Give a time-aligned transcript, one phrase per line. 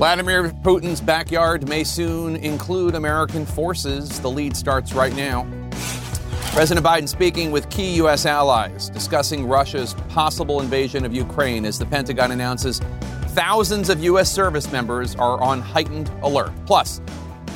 [0.00, 4.18] Vladimir Putin's backyard may soon include American forces.
[4.20, 5.46] The lead starts right now.
[6.54, 8.24] President Biden speaking with key U.S.
[8.24, 12.78] allies, discussing Russia's possible invasion of Ukraine as the Pentagon announces
[13.34, 14.32] thousands of U.S.
[14.32, 16.52] service members are on heightened alert.
[16.64, 17.02] Plus,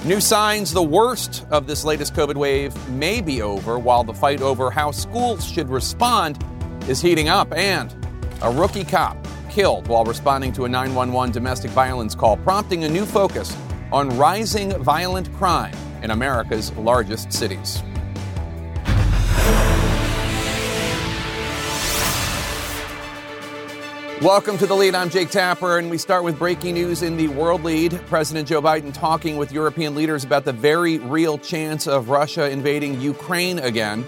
[0.05, 4.43] new signs the worst of this latest COVID wave may be over, while the fight
[4.43, 6.45] over how schools should respond
[6.91, 7.51] is heating up.
[7.55, 7.97] And
[8.43, 9.17] a rookie cop
[9.55, 13.57] killed while responding to a 911 domestic violence call, prompting a new focus
[13.93, 17.81] on rising violent crime in America's largest cities.
[24.21, 24.97] Welcome to the lead.
[24.97, 27.93] I'm Jake Tapper, and we start with breaking news in the world lead.
[28.07, 33.01] President Joe Biden talking with European leaders about the very real chance of Russia invading
[33.01, 34.05] Ukraine again.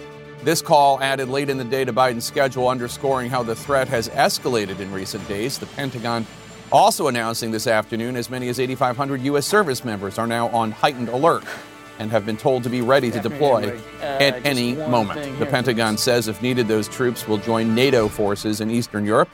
[0.47, 4.09] This call added late in the day to Biden's schedule, underscoring how the threat has
[4.11, 5.59] escalated in recent days.
[5.59, 6.25] The Pentagon
[6.71, 9.45] also announcing this afternoon as many as 8,500 U.S.
[9.45, 11.43] service members are now on heightened alert
[11.99, 15.37] and have been told to be ready to deploy uh, at any moment.
[15.41, 19.29] The Pentagon says, if needed, those troops will join NATO forces in Eastern Europe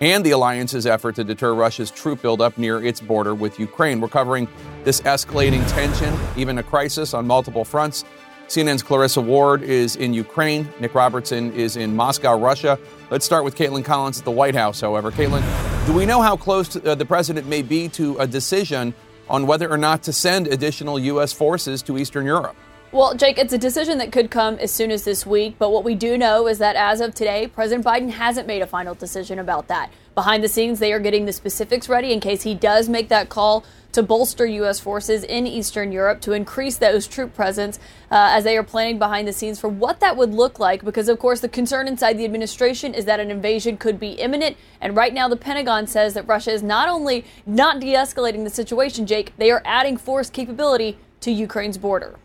[0.00, 4.00] and the alliance's effort to deter Russia's troop buildup near its border with Ukraine.
[4.00, 4.48] We're covering
[4.82, 8.04] this escalating tension, even a crisis on multiple fronts.
[8.48, 10.68] CNN's Clarissa Ward is in Ukraine.
[10.78, 12.78] Nick Robertson is in Moscow, Russia.
[13.10, 15.10] Let's start with Kaitlan Collins at the White House, however.
[15.10, 15.42] Kaitlan,
[15.86, 18.94] do we know how close to, uh, the president may be to a decision
[19.28, 21.32] on whether or not to send additional U.S.
[21.32, 22.56] forces to Eastern Europe?
[22.92, 25.82] Well, Jake, it's a decision that could come as soon as this week, but what
[25.82, 29.40] we do know is that as of today, President Biden hasn't made a final decision
[29.40, 29.90] about that.
[30.14, 33.28] Behind the scenes, they are getting the specifics ready in case he does make that
[33.28, 34.78] call to bolster U.S.
[34.78, 37.80] forces in Eastern Europe to increase those troop presence
[38.12, 40.84] uh, as they are planning behind the scenes for what that would look like.
[40.84, 44.56] Because, of course, the concern inside the administration is that an invasion could be imminent.
[44.80, 48.50] And right now, the Pentagon says that Russia is not only not de escalating the
[48.50, 52.16] situation, Jake, they are adding force capability to Ukraine's border.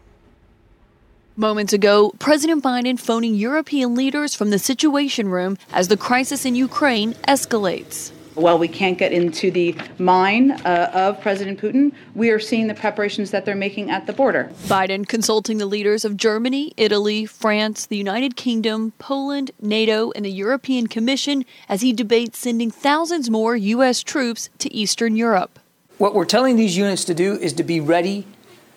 [1.37, 6.55] Moments ago, President Biden phoning European leaders from the Situation Room as the crisis in
[6.55, 8.11] Ukraine escalates.
[8.36, 12.73] While we can't get into the mind uh, of President Putin, we are seeing the
[12.73, 14.52] preparations that they're making at the border.
[14.65, 20.31] Biden consulting the leaders of Germany, Italy, France, the United Kingdom, Poland, NATO, and the
[20.31, 24.03] European Commission as he debates sending thousands more U.S.
[24.03, 25.59] troops to Eastern Europe.
[25.97, 28.27] What we're telling these units to do is to be ready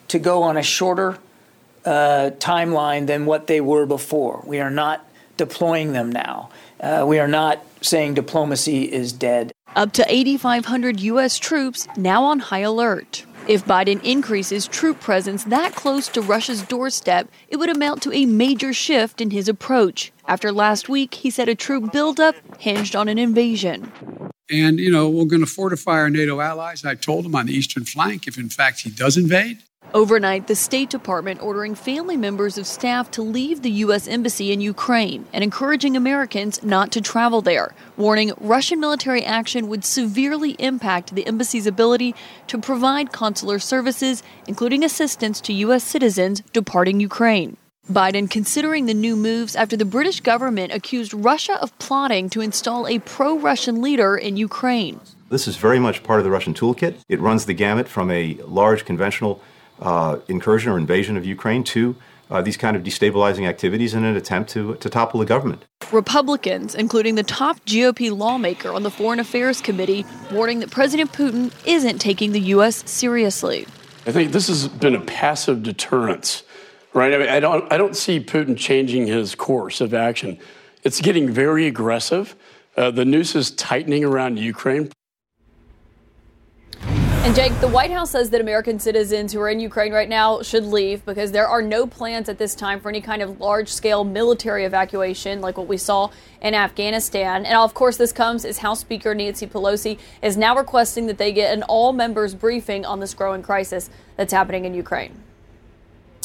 [0.06, 1.19] to go on a shorter
[1.84, 4.43] uh, timeline than what they were before.
[4.47, 5.06] We are not
[5.37, 6.50] deploying them now.
[6.81, 9.53] Uh, we are not saying diplomacy is dead.
[9.77, 11.39] Up to 8,500 U.S.
[11.39, 13.25] troops now on high alert.
[13.47, 18.25] If Biden increases troop presence that close to Russia's doorstep, it would amount to a
[18.25, 20.12] major shift in his approach.
[20.27, 23.93] After last week, he said a troop buildup hinged on an invasion.
[24.50, 26.84] And, you know, we're going to fortify our NATO allies.
[26.84, 29.59] I told him on the eastern flank if, in fact, he does invade,
[29.93, 34.09] Overnight, the State Department ordering family members of staff to leave the U.S.
[34.09, 39.84] Embassy in Ukraine and encouraging Americans not to travel there, warning Russian military action would
[39.84, 42.15] severely impact the embassy's ability
[42.49, 45.84] to provide consular services, including assistance to U.S.
[45.84, 47.56] citizens departing Ukraine.
[47.91, 52.87] Biden considering the new moves after the British government accused Russia of plotting to install
[52.87, 55.00] a pro Russian leader in Ukraine.
[55.28, 56.97] This is very much part of the Russian toolkit.
[57.09, 59.43] It runs the gamut from a large conventional
[59.81, 61.97] uh, incursion or invasion of Ukraine to
[62.31, 65.65] uh, these kind of destabilizing activities in an attempt to, to topple the government.
[65.93, 71.53] Republicans, including the top GOP lawmaker on the Foreign Affairs Committee, warning that President Putin
[71.67, 72.89] isn't taking the U.S.
[72.91, 73.67] seriously.
[74.07, 76.43] I think this has been a passive deterrence,
[76.93, 77.15] right?
[77.15, 80.39] I, mean, I don't, I don't see Putin changing his course of action.
[80.83, 82.37] It's getting very aggressive.
[82.77, 84.91] Uh, the noose is tightening around Ukraine.
[87.25, 90.43] And Jake, the White House says that American citizens who are in Ukraine right now
[90.43, 93.73] should leave because there are no plans at this time for any kind of large
[93.73, 96.11] scale military evacuation like what we saw
[96.43, 97.47] in Afghanistan.
[97.47, 101.32] And of course, this comes as House Speaker Nancy Pelosi is now requesting that they
[101.32, 105.19] get an all members briefing on this growing crisis that's happening in Ukraine.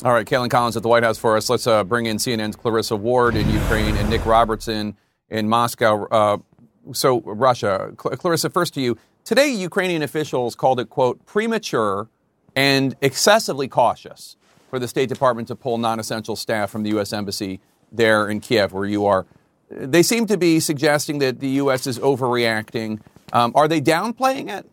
[0.04, 1.50] All right, Kaitlan Collins at the White House for us.
[1.50, 4.98] Let's uh, bring in CNN's Clarissa Ward in Ukraine and Nick Robertson
[5.30, 6.07] in Moscow.
[6.07, 6.38] Uh,
[6.92, 7.94] so, Russia.
[8.02, 8.98] Cl- Clarissa, first to you.
[9.24, 12.07] Today, Ukrainian officials called it, quote, premature
[12.56, 14.38] and excessively cautious
[14.69, 17.13] for the State Department to pull non essential staff from the U.S.
[17.13, 17.60] Embassy
[17.92, 19.25] there in Kiev, where you are.
[19.69, 21.86] They seem to be suggesting that the U.S.
[21.86, 23.01] is overreacting.
[23.33, 24.69] Um, are they downplaying it?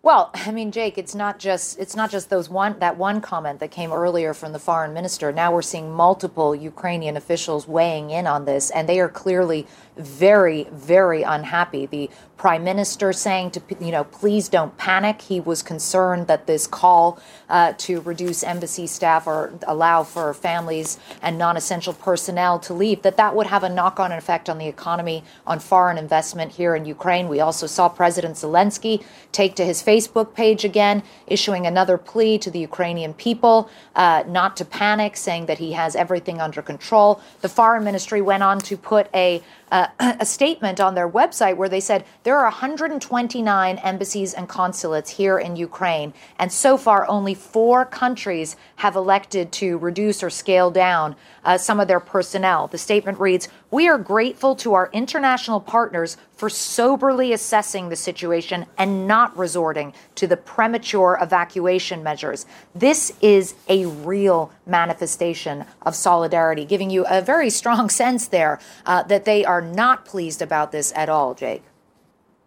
[0.00, 3.58] Well, I mean, Jake, it's not just it's not just those one that one comment
[3.58, 5.32] that came earlier from the foreign minister.
[5.32, 9.66] Now we're seeing multiple Ukrainian officials weighing in on this, and they are clearly
[9.96, 11.86] very, very unhappy.
[11.86, 16.66] The prime minister saying to you know please don't panic he was concerned that this
[16.66, 17.18] call
[17.48, 23.16] uh, to reduce embassy staff or allow for families and non-essential personnel to leave that
[23.16, 27.28] that would have a knock-on effect on the economy on foreign investment here in ukraine
[27.28, 32.50] we also saw president zelensky take to his facebook page again issuing another plea to
[32.50, 37.20] the ukrainian people uh, not to panic saying that he has everything under control.
[37.40, 39.88] The foreign ministry went on to put a uh,
[40.20, 45.38] a statement on their website where they said there are 129 embassies and consulates here
[45.38, 51.16] in Ukraine, and so far only four countries have elected to reduce or scale down
[51.44, 52.68] uh, some of their personnel.
[52.68, 58.66] The statement reads We are grateful to our international partners for soberly assessing the situation
[58.76, 62.46] and not resorting to the premature evacuation measures.
[62.74, 69.02] This is a real manifestation of solidarity, giving you a very strong sense there uh,
[69.04, 71.62] that they are not pleased about this at all, Jake.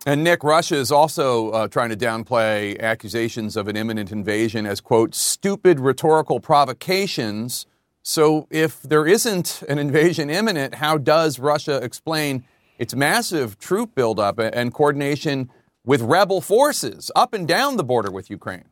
[0.04, 4.82] And Nick, Russia is also uh, trying to downplay accusations of an imminent invasion as,
[4.82, 7.68] quote, stupid rhetorical provocations.
[8.02, 12.44] So if there isn't an invasion imminent, how does Russia explain
[12.80, 15.52] its massive troop buildup and coordination
[15.86, 18.66] with rebel forces up and down the border with Ukraine?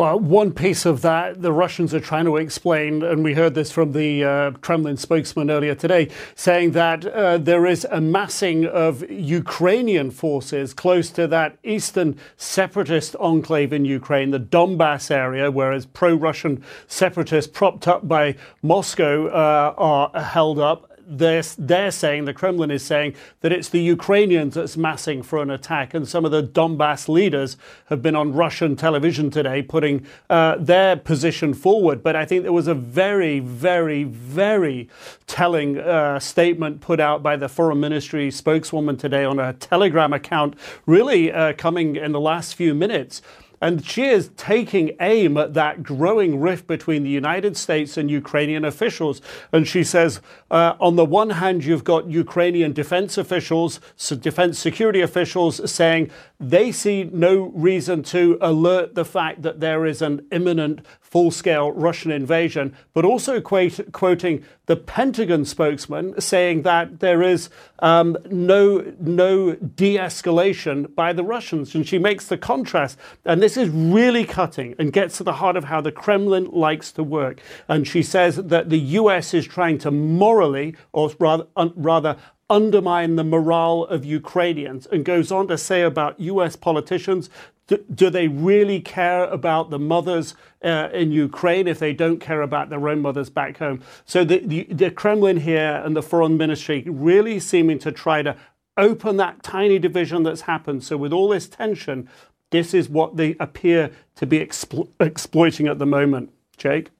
[0.00, 3.70] Well, one piece of that the Russians are trying to explain, and we heard this
[3.70, 9.04] from the uh, Kremlin spokesman earlier today, saying that uh, there is a massing of
[9.10, 16.14] Ukrainian forces close to that eastern separatist enclave in Ukraine, the Donbass area, whereas pro
[16.14, 22.70] Russian separatists propped up by Moscow uh, are held up they're, they're saying, the Kremlin
[22.70, 25.92] is saying, that it's the Ukrainians that's massing for an attack.
[25.92, 30.96] And some of the Donbass leaders have been on Russian television today putting uh, their
[30.96, 32.02] position forward.
[32.02, 34.88] But I think there was a very, very, very
[35.26, 40.54] telling uh, statement put out by the Foreign Ministry spokeswoman today on a Telegram account,
[40.86, 43.20] really uh, coming in the last few minutes
[43.60, 48.64] and she is taking aim at that growing rift between the United States and Ukrainian
[48.64, 49.20] officials.
[49.52, 50.20] And she says,
[50.50, 56.10] uh, on the one hand, you've got Ukrainian defense officials, so defense security officials saying
[56.38, 60.80] they see no reason to alert the fact that there is an imminent
[61.10, 67.50] full scale Russian invasion, but also quote, quoting the Pentagon spokesman saying that there is
[67.80, 71.74] um, no, no de escalation by the Russians.
[71.74, 72.96] And she makes the contrast.
[73.24, 76.92] And this is really cutting and gets to the heart of how the Kremlin likes
[76.92, 77.40] to work.
[77.68, 82.16] And she says that the US is trying to morally, or rather, un, rather
[82.48, 87.30] undermine the morale of Ukrainians and goes on to say about US politicians
[87.78, 90.34] do, they really care about the mothers
[90.64, 93.82] uh, in Ukraine if they don't care about their own mothers back home?
[94.04, 98.36] So the, the, the Kremlin here and the foreign ministry really seeming to try to
[98.76, 100.82] open that tiny division that's happened.
[100.84, 102.08] So with all this tension,
[102.50, 106.32] this is what they appear to be explo- exploiting at the moment.
[106.56, 106.90] Jake?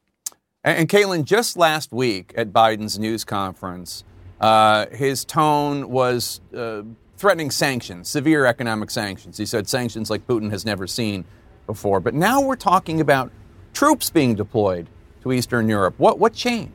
[0.64, 4.04] And, and Kaitlan, just last week at Biden's news conference,
[4.40, 6.82] uh, his tone was uh,
[7.20, 9.36] threatening sanctions, severe economic sanctions.
[9.36, 11.26] He said sanctions like Putin has never seen
[11.66, 12.00] before.
[12.00, 13.30] But now we're talking about
[13.74, 14.88] troops being deployed
[15.20, 15.94] to Eastern Europe.
[15.98, 16.72] What, what changed?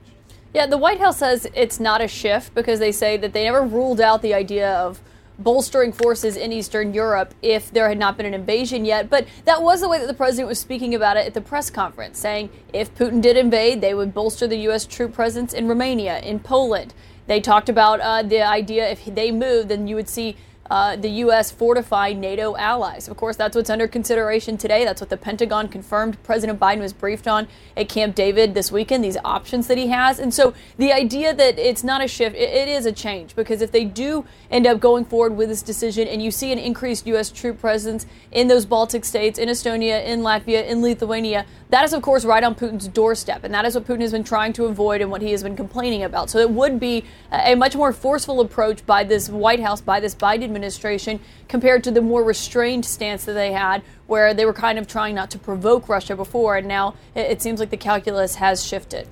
[0.54, 3.64] Yeah, the White House says it's not a shift because they say that they never
[3.64, 5.02] ruled out the idea of
[5.40, 9.10] bolstering forces in Eastern Europe if there had not been an invasion yet.
[9.10, 11.72] But that was the way that the president was speaking about it at the press
[11.72, 14.86] conference, saying if Putin did invade, they would bolster the U.S.
[14.86, 16.94] troop presence in Romania, in Poland.
[17.28, 20.38] They talked about uh, the idea if they moved, then you would see
[20.70, 21.52] uh, the U.S.
[21.52, 23.08] fortify NATO allies.
[23.08, 24.84] Of course, that's what's under consideration today.
[24.84, 26.22] That's what the Pentagon confirmed.
[26.24, 30.20] President Biden was briefed on at Camp David this weekend, these options that he has.
[30.20, 33.62] And so the idea that it's not a shift, it, it is a change because
[33.62, 37.06] if they do end up going forward with this decision and you see an increased
[37.08, 37.30] U.S.
[37.30, 42.02] troop presence in those Baltic states, in Estonia, in Latvia, in Lithuania, that is, of
[42.02, 43.44] course, right on Putin's doorstep.
[43.44, 45.56] And that is what Putin has been trying to avoid and what he has been
[45.56, 46.30] complaining about.
[46.30, 50.16] So it would be a much more forceful approach by this White House, by this
[50.16, 54.80] Biden administration compared to the more restrained stance that they had, where they were kind
[54.80, 58.66] of trying not to provoke Russia before, and now it, seems like the calculus has
[58.66, 59.08] shifted.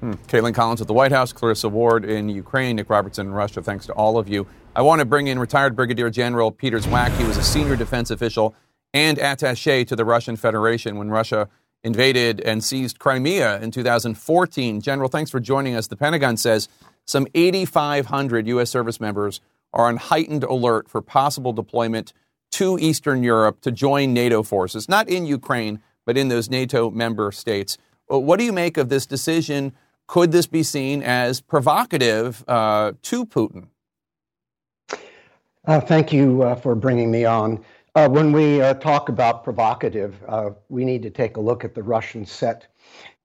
[0.00, 0.12] Hmm.
[0.28, 3.60] Kaitlan Collins at the White House, Clarissa Ward in Ukraine, Nick Robertson in Russia.
[3.60, 4.46] Thanks to all of you.
[4.74, 7.14] I want to bring in retired Brigadier General Peter Zwack.
[7.18, 8.54] He was a senior defense official
[8.94, 11.48] and attache to the Russian Federation when Russia
[11.82, 14.80] invaded and seized Crimea in 2014.
[14.80, 15.86] General, thanks for joining us.
[15.86, 16.68] The Pentagon says
[17.06, 18.70] some 8,500 U.S.
[18.70, 19.40] service members
[19.72, 22.12] are on heightened alert for possible deployment
[22.52, 27.30] to Eastern Europe to join NATO forces, not in Ukraine, but in those NATO member
[27.32, 27.78] states.
[28.06, 29.72] What do you make of this decision?
[30.08, 33.68] Could this be seen as provocative uh, to Putin?
[35.66, 37.64] Uh, thank you uh, for bringing me on.
[37.94, 41.74] Uh, when we uh, talk about provocative, uh, we need to take a look at
[41.74, 42.66] the Russian set.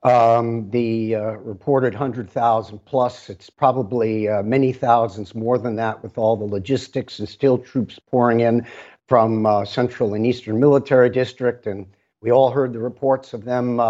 [0.06, 6.20] Um, the uh, reported 100,000 plus, it's probably uh, many thousands more than that with
[6.20, 8.68] all the logistics and still troops pouring in
[9.08, 11.66] from uh, Central and Eastern Military District.
[11.66, 11.88] And
[12.22, 13.82] we all heard the reports of them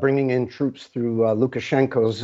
[0.00, 2.22] bringing in troops through Lukashenko's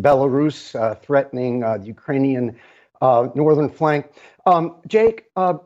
[0.00, 2.56] Belarus, threatening the Ukrainian
[3.02, 4.06] northern flank.
[4.46, 5.58] Um, Jake, uh,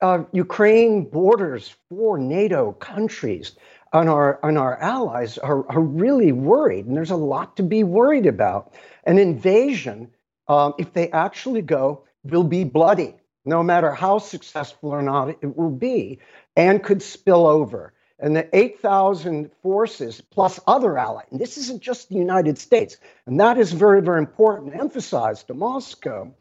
[0.00, 3.56] uh, Ukraine borders four NATO countries
[3.92, 7.84] and our, and our allies are, are really worried, and there's a lot to be
[7.84, 8.72] worried about.
[9.04, 10.10] An invasion,
[10.48, 15.56] um, if they actually go, will be bloody, no matter how successful or not it
[15.56, 16.20] will be,
[16.56, 17.92] and could spill over.
[18.18, 22.96] And the 8,000 forces plus other allies, and this isn't just the United States,
[23.26, 26.32] and that is very, very important, emphasized to Moscow,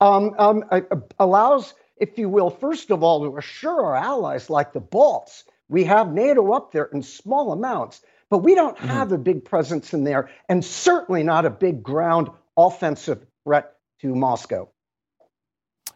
[0.00, 0.64] um, um,
[1.18, 5.44] allows if you will, first of all, to assure our allies like the Balts.
[5.68, 8.88] We have NATO up there in small amounts, but we don't mm-hmm.
[8.88, 14.14] have a big presence in there, and certainly not a big ground offensive threat to
[14.14, 14.68] Moscow.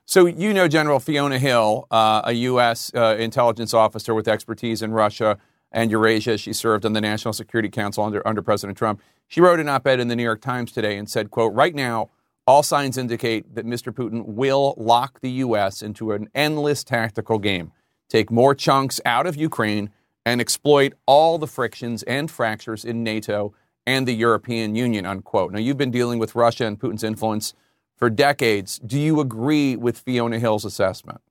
[0.06, 2.90] So, you know General Fiona Hill, uh, a U.S.
[2.92, 5.38] Uh, intelligence officer with expertise in Russia
[5.70, 6.36] and Eurasia.
[6.36, 9.00] She served on the National Security Council under, under President Trump.
[9.28, 11.74] She wrote an op ed in the New York Times today and said, quote, right
[11.74, 12.10] now,
[12.46, 13.92] all signs indicate that Mr.
[13.92, 15.82] Putin will lock the U.S.
[15.82, 17.70] into an endless tactical game,
[18.10, 19.90] take more chunks out of Ukraine,
[20.26, 23.54] and exploit all the frictions and fractures in NATO
[23.86, 25.52] and the European Union, unquote.
[25.52, 27.54] Now, you've been dealing with Russia and Putin's influence
[27.96, 28.78] for decades.
[28.78, 31.22] Do you agree with Fiona Hill's assessment?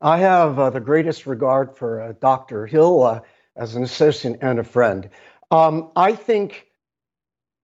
[0.00, 2.66] I have uh, the greatest regard for uh, Dr.
[2.66, 3.20] Hill uh,
[3.56, 5.08] as an associate and a friend.
[5.50, 6.66] Um, I think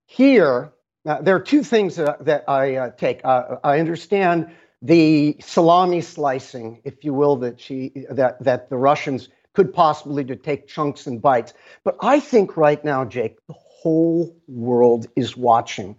[0.07, 0.73] here,
[1.07, 3.21] uh, there are two things that, that I uh, take.
[3.25, 4.51] Uh, I understand
[4.83, 10.35] the salami slicing, if you will, that she that that the Russians could possibly to
[10.35, 11.55] take chunks and bites.
[11.85, 15.97] But I think right now, Jake, the whole world is watching.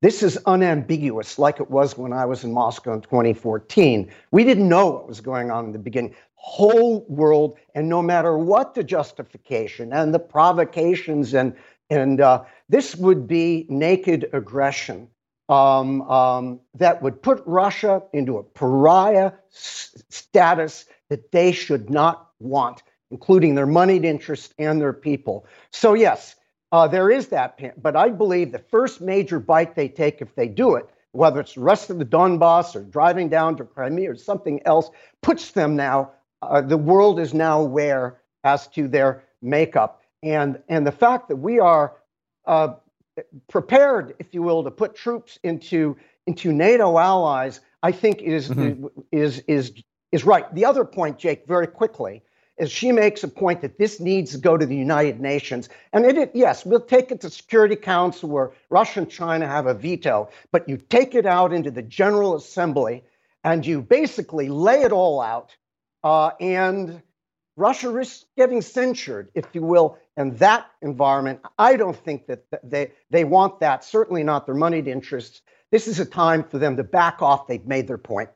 [0.00, 4.10] This is unambiguous, like it was when I was in Moscow in 2014.
[4.32, 6.14] We didn't know what was going on in the beginning.
[6.34, 11.54] Whole world, and no matter what the justification and the provocations and
[11.90, 15.08] and uh, this would be naked aggression
[15.48, 22.30] um, um, that would put Russia into a pariah s- status that they should not
[22.40, 25.46] want, including their moneyed interests and their people.
[25.70, 26.36] So, yes,
[26.72, 27.58] uh, there is that.
[27.82, 31.54] But I believe the first major bite they take, if they do it, whether it's
[31.54, 34.90] the rest of the Donbass or driving down to Crimea or something else,
[35.22, 36.10] puts them now,
[36.42, 40.02] uh, the world is now aware as to their makeup.
[40.22, 41.96] And, and the fact that we are
[42.46, 42.74] uh,
[43.48, 48.86] prepared, if you will, to put troops into, into NATO allies, I think is, mm-hmm.
[49.12, 49.72] is, is,
[50.12, 50.52] is right.
[50.54, 52.22] The other point, Jake, very quickly,
[52.56, 55.68] is she makes a point that this needs to go to the United Nations.
[55.92, 59.74] And it, yes, we'll take it to Security Council where Russia and China have a
[59.74, 63.02] veto, but you take it out into the General Assembly
[63.42, 65.56] and you basically lay it all out.
[66.04, 67.02] Uh, and
[67.56, 71.40] Russia risks getting censured, if you will, in that environment.
[71.58, 75.42] I don't think that they, they want that, certainly not their moneyed interests.
[75.70, 77.46] This is a time for them to back off.
[77.46, 78.30] They've made their point.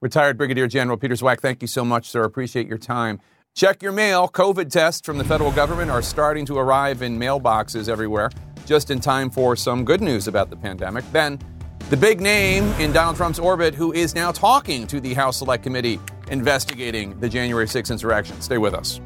[0.00, 2.22] Retired Brigadier General Peter Zwack, thank you so much, sir.
[2.22, 3.20] Appreciate your time.
[3.56, 4.28] Check your mail.
[4.28, 8.30] COVID tests from the federal government are starting to arrive in mailboxes everywhere,
[8.66, 11.04] just in time for some good news about the pandemic.
[11.10, 11.40] Then,
[11.90, 15.64] the big name in Donald Trump's orbit who is now talking to the House Select
[15.64, 15.98] Committee
[16.30, 18.40] investigating the January 6th insurrection.
[18.40, 19.00] Stay with us.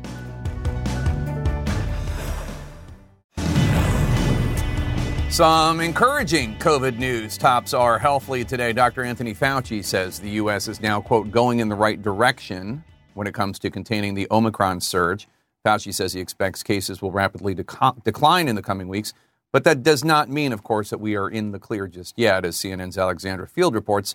[5.32, 8.74] Some encouraging COVID news tops our health lead today.
[8.74, 9.02] Dr.
[9.02, 10.68] Anthony Fauci says the U.S.
[10.68, 12.84] is now, quote, going in the right direction
[13.14, 15.26] when it comes to containing the Omicron surge.
[15.64, 19.14] Fauci says he expects cases will rapidly dec- decline in the coming weeks,
[19.52, 22.44] but that does not mean, of course, that we are in the clear just yet,
[22.44, 24.14] as CNN's Alexandra Field reports.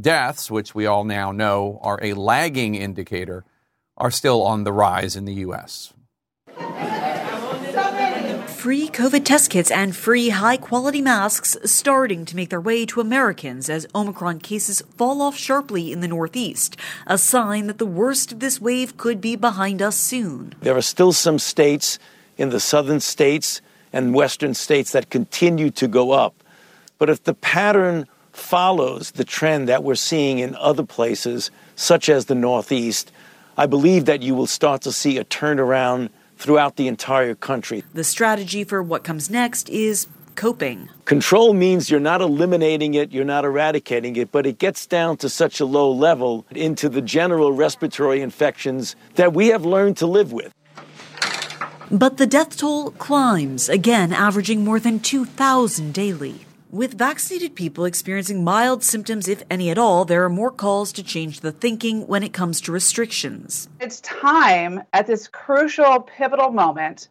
[0.00, 3.44] Deaths, which we all now know are a lagging indicator,
[3.98, 5.92] are still on the rise in the U.S.
[8.64, 13.02] Free COVID test kits and free high quality masks starting to make their way to
[13.02, 16.74] Americans as Omicron cases fall off sharply in the Northeast,
[17.06, 20.54] a sign that the worst of this wave could be behind us soon.
[20.62, 21.98] There are still some states
[22.38, 23.60] in the southern states
[23.92, 26.34] and western states that continue to go up.
[26.96, 32.24] But if the pattern follows the trend that we're seeing in other places, such as
[32.24, 33.12] the Northeast,
[33.58, 36.08] I believe that you will start to see a turnaround
[36.44, 37.82] throughout the entire country.
[37.94, 40.90] The strategy for what comes next is coping.
[41.06, 45.30] Control means you're not eliminating it, you're not eradicating it, but it gets down to
[45.30, 50.32] such a low level into the general respiratory infections that we have learned to live
[50.32, 50.52] with.
[51.90, 56.44] But the death toll climbs, again averaging more than 2,000 daily.
[56.74, 61.04] With vaccinated people experiencing mild symptoms, if any at all, there are more calls to
[61.04, 63.68] change the thinking when it comes to restrictions.
[63.78, 67.10] It's time at this crucial, pivotal moment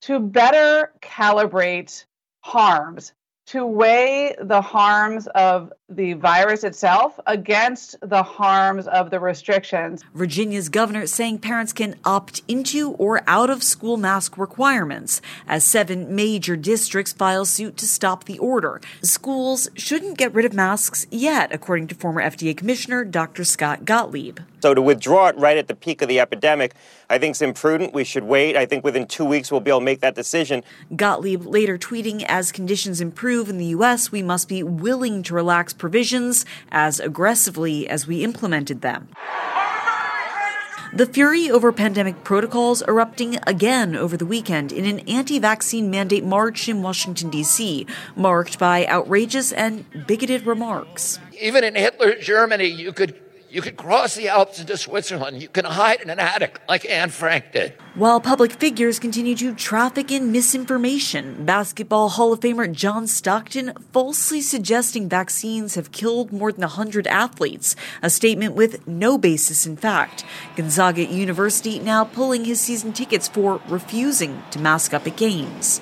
[0.00, 2.04] to better calibrate
[2.40, 3.12] harms
[3.46, 10.02] to weigh the harms of the virus itself against the harms of the restrictions.
[10.14, 16.14] Virginia's governor saying parents can opt into or out of school mask requirements as seven
[16.14, 18.80] major districts file suit to stop the order.
[19.02, 23.44] Schools shouldn't get rid of masks yet, according to former FDA Commissioner Dr.
[23.44, 24.40] Scott Gottlieb.
[24.62, 26.72] So to withdraw it right at the peak of the epidemic,
[27.10, 27.92] I think is imprudent.
[27.92, 28.56] We should wait.
[28.56, 30.64] I think within two weeks we'll be able to make that decision.
[30.96, 35.74] Gottlieb later tweeting, as conditions improve in the U.S., we must be willing to relax
[35.84, 39.06] provisions as aggressively as we implemented them.
[40.94, 46.24] The fury over pandemic protocols erupting again over the weekend in an anti vaccine mandate
[46.24, 47.86] march in Washington, D.C.,
[48.16, 51.18] marked by outrageous and bigoted remarks.
[51.38, 53.23] Even in Hitler's Germany, you could
[53.54, 55.40] you can cross the Alps into Switzerland.
[55.40, 57.72] You can hide in an attic like Anne Frank did.
[57.94, 64.40] While public figures continue to traffic in misinformation, Basketball Hall of Famer John Stockton falsely
[64.40, 70.24] suggesting vaccines have killed more than 100 athletes, a statement with no basis in fact.
[70.56, 75.80] Gonzaga University now pulling his season tickets for refusing to mask up at games.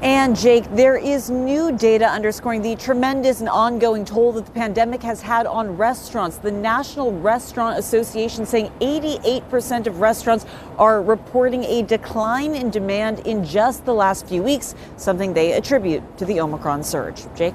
[0.00, 5.02] And Jake, there is new data underscoring the tremendous and ongoing toll that the pandemic
[5.02, 6.38] has had on restaurants.
[6.38, 10.46] The National Restaurant Association saying 88% of restaurants
[10.78, 16.16] are reporting a decline in demand in just the last few weeks, something they attribute
[16.18, 17.24] to the Omicron surge.
[17.34, 17.54] Jake?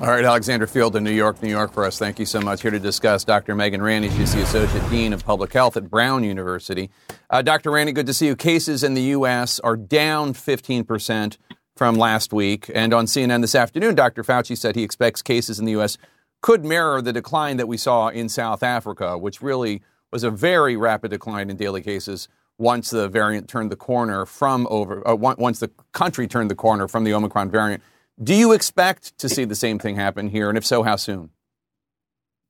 [0.00, 1.98] All right, Alexandra Field in New York, New York for us.
[2.00, 2.62] Thank you so much.
[2.62, 3.54] Here to discuss Dr.
[3.54, 4.10] Megan Ranney.
[4.10, 6.90] She's the Associate Dean of Public Health at Brown University.
[7.30, 7.70] Uh, Dr.
[7.70, 8.34] Ranney, good to see you.
[8.34, 9.60] Cases in the U.S.
[9.60, 11.38] are down 15%
[11.76, 12.68] from last week.
[12.74, 14.24] And on CNN this afternoon, Dr.
[14.24, 15.96] Fauci said he expects cases in the U.S.
[16.42, 19.80] could mirror the decline that we saw in South Africa, which really
[20.10, 22.26] was a very rapid decline in daily cases
[22.58, 26.88] once the variant turned the corner from over, uh, once the country turned the corner
[26.88, 27.82] from the Omicron variant.
[28.22, 30.48] Do you expect to see the same thing happen here?
[30.48, 31.30] And if so, how soon?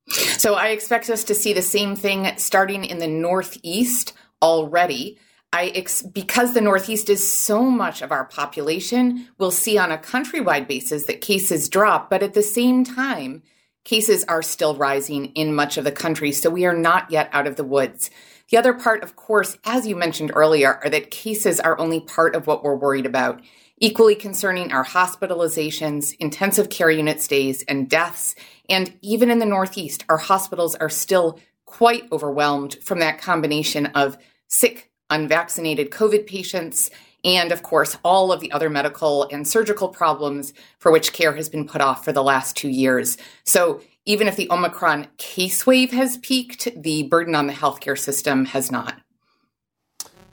[0.09, 5.18] So I expect us to see the same thing starting in the Northeast already.
[5.55, 9.96] I ex- because the Northeast is so much of our population, we'll see on a
[9.96, 13.42] countrywide basis that cases drop, but at the same time,
[13.85, 16.33] cases are still rising in much of the country.
[16.33, 18.11] So we are not yet out of the woods.
[18.50, 22.35] The other part, of course, as you mentioned earlier, are that cases are only part
[22.35, 23.40] of what we're worried about.
[23.78, 28.34] Equally concerning are hospitalizations, intensive care unit stays, and deaths.
[28.68, 34.16] And even in the Northeast, our hospitals are still quite overwhelmed from that combination of
[34.46, 36.90] sick, unvaccinated COVID patients,
[37.24, 41.48] and of course, all of the other medical and surgical problems for which care has
[41.48, 43.16] been put off for the last two years.
[43.44, 48.44] So even if the Omicron case wave has peaked, the burden on the healthcare system
[48.46, 49.00] has not.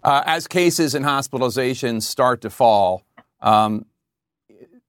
[0.04, 3.04] Uh, as cases and hospitalizations start to fall,
[3.42, 3.86] um,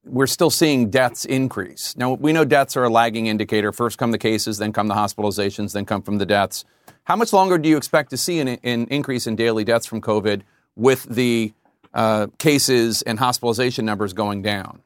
[0.05, 1.97] we're still seeing deaths increase.
[1.97, 3.73] Now, we know deaths are a lagging indicator.
[3.73, 6.65] First come the cases, then come the hospitalizations, then come from the deaths.
[7.05, 10.01] How much longer do you expect to see an, an increase in daily deaths from
[10.01, 10.43] COVID
[10.77, 11.53] with the
[11.95, 14.83] uh, cases and hospitalization numbers going down?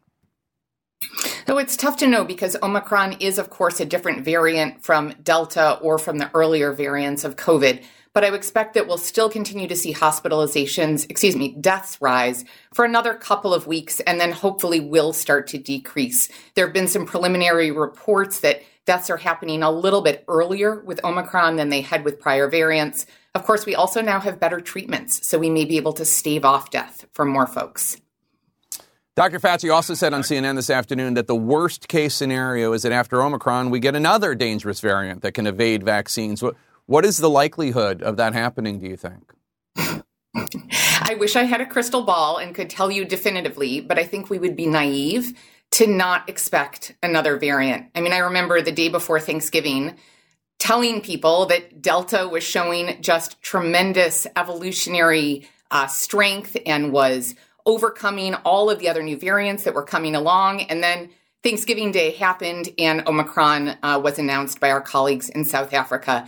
[1.46, 5.79] So it's tough to know because Omicron is, of course, a different variant from Delta
[5.81, 7.83] or from the earlier variants of COVID
[8.16, 12.46] but I would expect that we'll still continue to see hospitalizations, excuse me, deaths rise
[12.72, 16.31] for another couple of weeks and then hopefully will start to decrease.
[16.55, 21.05] There have been some preliminary reports that deaths are happening a little bit earlier with
[21.05, 23.05] Omicron than they had with prior variants.
[23.35, 26.46] Of course, we also now have better treatments, so we may be able to stave
[26.46, 27.98] off death for more folks.
[29.14, 29.40] Dr.
[29.40, 33.22] Fauci also said on CNN this afternoon that the worst case scenario is that after
[33.22, 36.42] Omicron, we get another dangerous variant that can evade vaccines.
[36.87, 39.33] What is the likelihood of that happening, do you think?
[40.35, 44.29] I wish I had a crystal ball and could tell you definitively, but I think
[44.29, 45.38] we would be naive
[45.72, 47.87] to not expect another variant.
[47.94, 49.96] I mean, I remember the day before Thanksgiving
[50.59, 57.35] telling people that Delta was showing just tremendous evolutionary uh, strength and was
[57.66, 60.62] overcoming all of the other new variants that were coming along.
[60.62, 61.11] And then
[61.42, 66.27] Thanksgiving Day happened and Omicron uh, was announced by our colleagues in South Africa.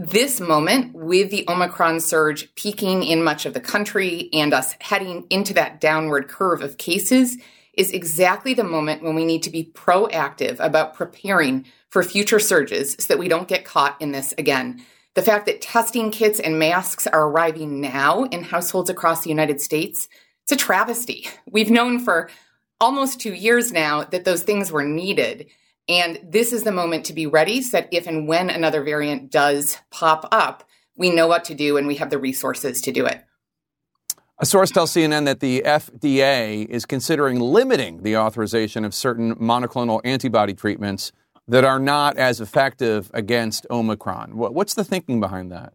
[0.00, 5.26] This moment, with the Omicron surge peaking in much of the country and us heading
[5.28, 7.36] into that downward curve of cases,
[7.74, 12.92] is exactly the moment when we need to be proactive about preparing for future surges
[13.00, 14.80] so that we don't get caught in this again.
[15.16, 19.60] The fact that testing kits and masks are arriving now in households across the United
[19.60, 20.08] States,
[20.44, 21.26] it's a travesty.
[21.50, 22.30] We've known for
[22.80, 25.48] almost two years now that those things were needed.
[25.88, 29.30] And this is the moment to be ready so that if and when another variant
[29.30, 30.64] does pop up,
[30.96, 33.24] we know what to do and we have the resources to do it.
[34.40, 40.00] A source tells CNN that the FDA is considering limiting the authorization of certain monoclonal
[40.04, 41.10] antibody treatments
[41.48, 44.36] that are not as effective against Omicron.
[44.36, 45.72] What's the thinking behind that?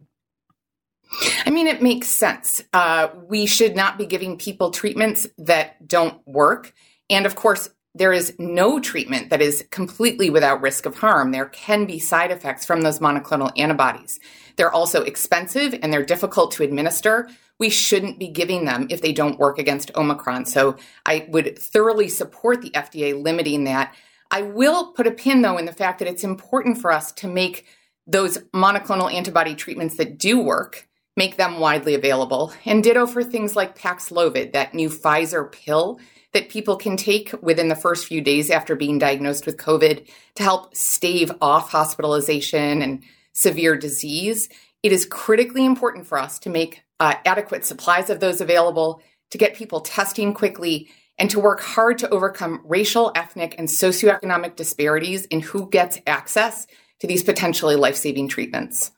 [1.44, 2.62] I mean, it makes sense.
[2.72, 6.72] Uh, we should not be giving people treatments that don't work.
[7.10, 11.30] And of course, there is no treatment that is completely without risk of harm.
[11.30, 14.18] There can be side effects from those monoclonal antibodies.
[14.56, 17.28] They're also expensive and they're difficult to administer.
[17.58, 20.46] We shouldn't be giving them if they don't work against Omicron.
[20.46, 20.76] So
[21.06, 23.94] I would thoroughly support the FDA limiting that.
[24.30, 27.28] I will put a pin, though, in the fact that it's important for us to
[27.28, 27.66] make
[28.06, 32.52] those monoclonal antibody treatments that do work, make them widely available.
[32.64, 36.00] And ditto for things like Paxlovid, that new Pfizer pill
[36.34, 40.42] that people can take within the first few days after being diagnosed with COVID to
[40.42, 44.48] help stave off hospitalization and severe disease.
[44.82, 49.38] It is critically important for us to make uh, adequate supplies of those available, to
[49.38, 55.26] get people testing quickly, and to work hard to overcome racial, ethnic, and socioeconomic disparities
[55.26, 56.66] in who gets access
[56.98, 58.90] to these potentially life saving treatments.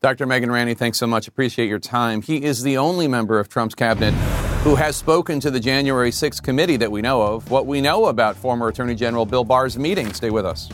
[0.00, 0.26] Dr.
[0.26, 1.26] Megan Ranney, thanks so much.
[1.26, 2.22] Appreciate your time.
[2.22, 4.14] He is the only member of Trump's cabinet
[4.66, 7.48] who has spoken to the January 6th committee that we know of.
[7.52, 10.12] What we know about former Attorney General Bill Barr's meeting.
[10.12, 10.68] Stay with us.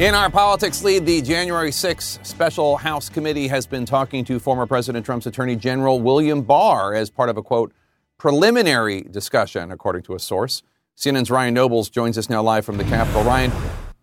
[0.00, 4.64] In our politics lead, the January 6th Special House Committee has been talking to former
[4.66, 7.74] President Trump's Attorney General William Barr as part of a quote,
[8.16, 10.62] preliminary discussion, according to a source.
[10.96, 13.24] CNN's Ryan Nobles joins us now live from the Capitol.
[13.24, 13.52] Ryan,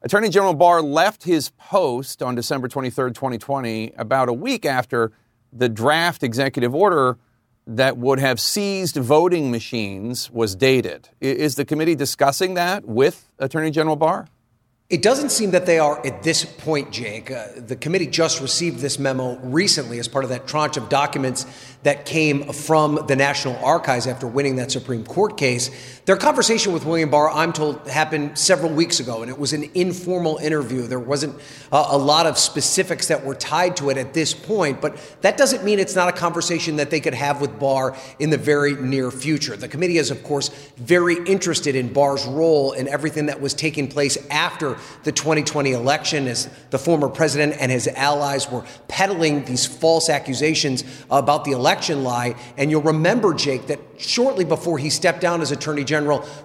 [0.03, 5.11] Attorney General Barr left his post on December 23rd, 2020, about a week after
[5.53, 7.19] the draft executive order
[7.67, 11.09] that would have seized voting machines was dated.
[11.19, 14.27] Is the committee discussing that with Attorney General Barr?
[14.91, 17.31] It doesn't seem that they are at this point, Jake.
[17.31, 21.45] Uh, the committee just received this memo recently as part of that tranche of documents
[21.83, 25.69] that came from the National Archives after winning that Supreme Court case.
[26.05, 29.69] Their conversation with William Barr, I'm told, happened several weeks ago, and it was an
[29.75, 30.87] informal interview.
[30.87, 31.39] There wasn't
[31.71, 35.37] uh, a lot of specifics that were tied to it at this point, but that
[35.37, 38.73] doesn't mean it's not a conversation that they could have with Barr in the very
[38.73, 39.55] near future.
[39.55, 43.87] The committee is, of course, very interested in Barr's role in everything that was taking
[43.87, 49.67] place after the 2020 election as the former president and his allies were peddling these
[49.67, 52.33] false accusations about the election lie.
[52.57, 55.91] And you'll remember, Jake, that shortly before he stepped down as Attorney General,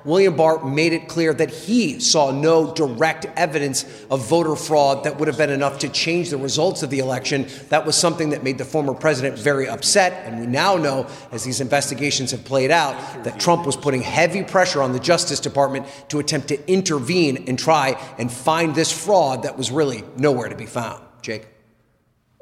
[0.04, 5.18] William Barr made it clear that he saw no direct evidence of voter fraud that
[5.18, 7.48] would have been enough to change the results of the election.
[7.68, 10.12] That was something that made the former president very upset.
[10.26, 14.42] And we now know, as these investigations have played out, that Trump was putting heavy
[14.42, 19.42] pressure on the Justice Department to attempt to intervene and try and find this fraud
[19.42, 21.02] that was really nowhere to be found.
[21.22, 21.55] Jake.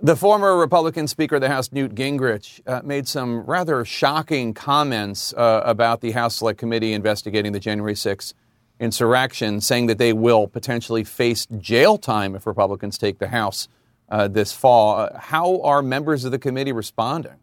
[0.02, 5.32] The former Republican Speaker of the House, Newt Gingrich, uh, made some rather shocking comments
[5.34, 8.34] uh, about the House Select Committee investigating the January 6th
[8.80, 13.68] insurrection, saying that they will potentially face jail time if Republicans take the House
[14.08, 14.96] uh, this fall.
[14.96, 17.36] Uh, how are members of the committee responding?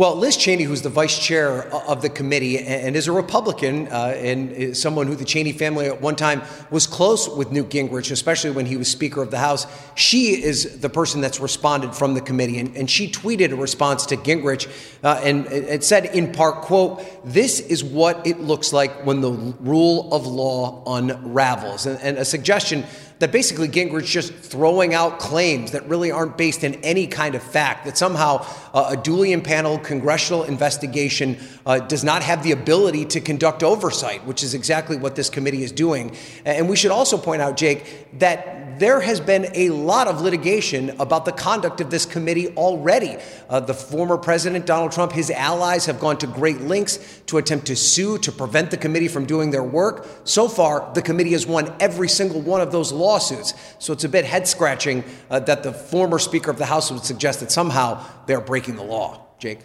[0.00, 4.14] Well, Liz Cheney, who's the vice chair of the committee and is a Republican uh,
[4.16, 8.10] and is someone who the Cheney family at one time was close with Newt Gingrich,
[8.10, 12.14] especially when he was Speaker of the House, she is the person that's responded from
[12.14, 12.58] the committee.
[12.58, 14.70] And, and she tweeted a response to Gingrich
[15.04, 19.32] uh, and it said in part, quote, this is what it looks like when the
[19.32, 21.84] rule of law unravels.
[21.84, 22.86] and, and a suggestion
[23.20, 27.42] that basically Gingrich just throwing out claims that really aren't based in any kind of
[27.42, 33.04] fact, that somehow uh, a duly impaneled congressional investigation uh, does not have the ability
[33.04, 36.16] to conduct oversight, which is exactly what this committee is doing.
[36.46, 40.88] And we should also point out, Jake, that there has been a lot of litigation
[40.98, 43.18] about the conduct of this committee already.
[43.50, 47.66] Uh, the former president, Donald Trump, his allies have gone to great lengths to attempt
[47.66, 50.06] to sue to prevent the committee from doing their work.
[50.24, 53.54] So far, the committee has won every single one of those lawsuits.
[53.78, 57.04] So it's a bit head scratching uh, that the former Speaker of the House would
[57.04, 59.26] suggest that somehow they're breaking the law.
[59.38, 59.60] Jake?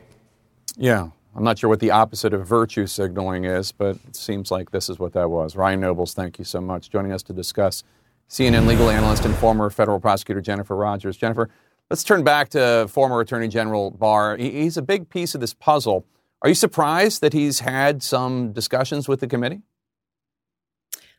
[0.77, 1.09] Yeah.
[1.35, 4.87] I'm not sure what the opposite of virtue signaling is, but it seems like this
[4.87, 5.57] is what that was.
[5.57, 6.89] Ryan Nobles, thank you so much.
[6.89, 7.83] Joining us to discuss
[8.29, 11.17] CNN legal analyst and former federal prosecutor Jennifer Rogers.
[11.17, 11.49] Jennifer,
[11.89, 14.37] let's turn back to former Attorney General Barr.
[14.37, 16.05] He's a big piece of this puzzle.
[16.41, 19.61] Are you surprised that he's had some discussions with the committee?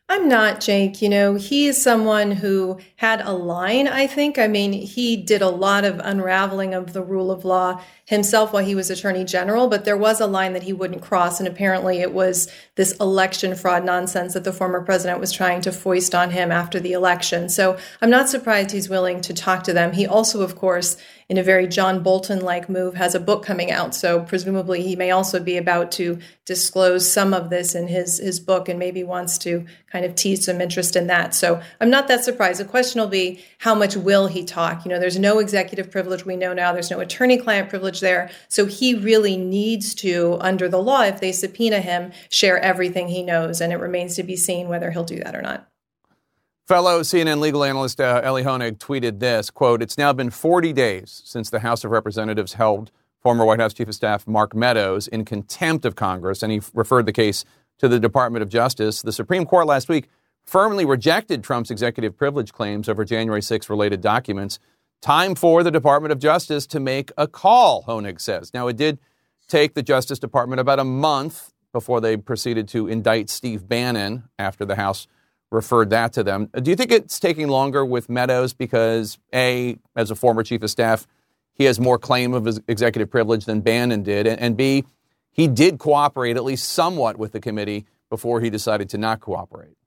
[0.09, 1.01] I'm not, Jake.
[1.01, 4.39] You know, he is someone who had a line, I think.
[4.39, 8.63] I mean, he did a lot of unraveling of the rule of law himself while
[8.63, 11.39] he was attorney general, but there was a line that he wouldn't cross.
[11.39, 15.73] And apparently it was this election fraud nonsense that the former president was trying to
[15.73, 17.49] foist on him after the election.
[17.49, 19.91] So I'm not surprised he's willing to talk to them.
[19.91, 20.95] He also, of course,
[21.29, 23.93] in a very John Bolton like move, has a book coming out.
[23.93, 28.39] So presumably he may also be about to disclose some of this in his, his
[28.39, 31.35] book and maybe wants to kind of tease some interest in that.
[31.35, 32.61] So I'm not that surprised.
[32.61, 34.85] The question will be how much will he talk?
[34.85, 38.29] You know, there's no executive privilege we know now, there's no attorney client privilege there.
[38.47, 43.21] So he really needs to, under the law, if they subpoena him, share everything he
[43.21, 43.59] knows.
[43.59, 45.67] And it remains to be seen whether he'll do that or not.
[46.67, 51.21] Fellow CNN legal analyst uh, Elie Honig tweeted this quote, It's now been 40 days
[51.23, 55.23] since the House of Representatives held former White House Chief of Staff Mark Meadows in
[55.23, 57.45] contempt of Congress, and he referred the case
[57.77, 59.01] to the Department of Justice.
[59.01, 60.09] The Supreme Court last week
[60.43, 64.59] firmly rejected Trump's executive privilege claims over January 6 related documents.
[65.01, 68.53] Time for the Department of Justice to make a call, Honig says.
[68.53, 68.99] Now, it did
[69.47, 74.65] take the Justice Department about a month before they proceeded to indict Steve Bannon after
[74.65, 75.07] the House
[75.51, 76.49] referred that to them.
[76.61, 80.69] Do you think it's taking longer with Meadows because, A, as a former chief of
[80.69, 81.07] staff,
[81.53, 84.85] he has more claim of his executive privilege than Bannon did, and B,
[85.31, 89.77] he did cooperate at least somewhat with the committee before he decided to not cooperate?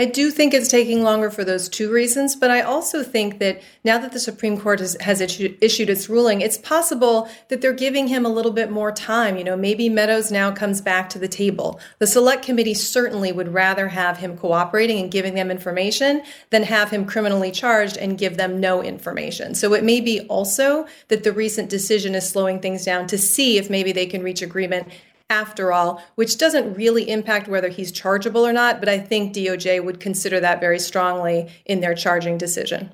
[0.00, 3.60] I do think it's taking longer for those two reasons, but I also think that
[3.84, 7.74] now that the Supreme Court has, has issued, issued, its ruling, it's possible that they're
[7.74, 9.36] giving him a little bit more time.
[9.36, 11.78] You know, maybe Meadows now comes back to the table.
[11.98, 16.88] The Select Committee certainly would rather have him cooperating and giving them information than have
[16.88, 19.54] him criminally charged and give them no information.
[19.54, 23.58] So it may be also that the recent decision is slowing things down to see
[23.58, 24.88] if maybe they can reach agreement
[25.30, 29.82] after all, which doesn't really impact whether he's chargeable or not, but I think DOJ
[29.82, 32.90] would consider that very strongly in their charging decision.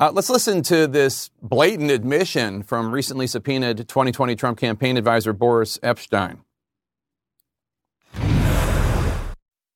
[0.00, 5.76] Uh, let's listen to this blatant admission from recently subpoenaed 2020 Trump campaign advisor Boris
[5.78, 6.38] Epshteyn.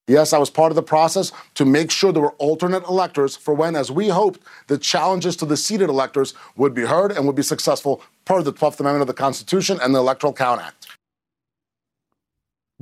[0.09, 3.55] Yes, I was part of the process to make sure there were alternate electors for
[3.55, 7.37] when, as we hoped, the challenges to the seated electors would be heard and would
[7.37, 10.92] be successful per the 12th Amendment of the Constitution and the Electoral Count Act.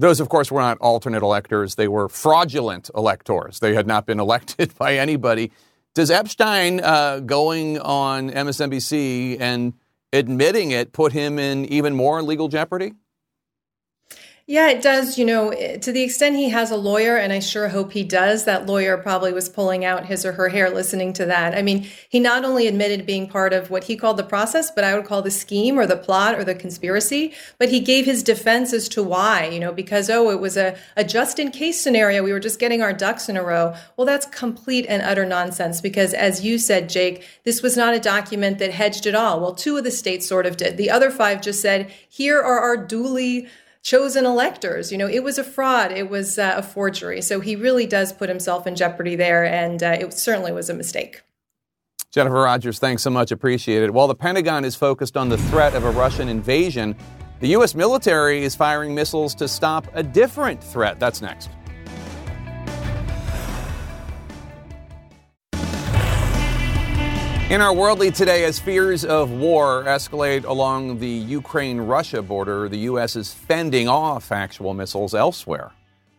[0.00, 1.74] Those, of course, were not alternate electors.
[1.74, 3.60] They were fraudulent electors.
[3.60, 5.52] They had not been elected by anybody.
[5.94, 9.74] Does Epshteyn uh, going on MSNBC and
[10.10, 12.94] admitting it put him in even more legal jeopardy?
[14.50, 15.16] Yeah, it does.
[15.16, 18.02] You know, eh, to the extent he has a lawyer, and I sure hope he
[18.02, 21.54] does, that lawyer probably was pulling out his or her hair listening to that.
[21.54, 24.82] I mean, he not only admitted being part of what he called the process, but
[24.82, 28.24] I would call the scheme or the plot or the conspiracy, but he gave his
[28.24, 31.80] defense as to why, you know, because, oh, it was a, a just in case
[31.80, 32.24] scenario.
[32.24, 33.76] We were just getting our ducks in a row.
[33.96, 38.00] Well, that's complete and utter nonsense because, as you said, Jake, this was not a
[38.00, 39.38] document that hedged at all.
[39.38, 40.76] Well, two of the states sort of did.
[40.76, 43.46] The other five just said, here are our duly
[43.82, 44.92] chosen electors.
[44.92, 47.22] You know, it was a fraud, it was uh, a forgery.
[47.22, 50.74] So he really does put himself in jeopardy there, and uh, it certainly was a
[50.74, 51.22] mistake.
[52.12, 53.30] Jennifer Rogers, thanks so much.
[53.30, 53.92] Appreciate it.
[53.92, 56.96] While the Pentagon is focused on the threat of a Russian invasion,
[57.38, 57.74] the U.S.
[57.74, 60.98] military is firing missiles to stop a different threat.
[60.98, 61.50] That's next.
[67.50, 72.68] In our world lead today, as fears of war escalate along the Ukraine Russia border,
[72.68, 73.16] the U.S.
[73.16, 75.72] is fending off actual missiles elsewhere.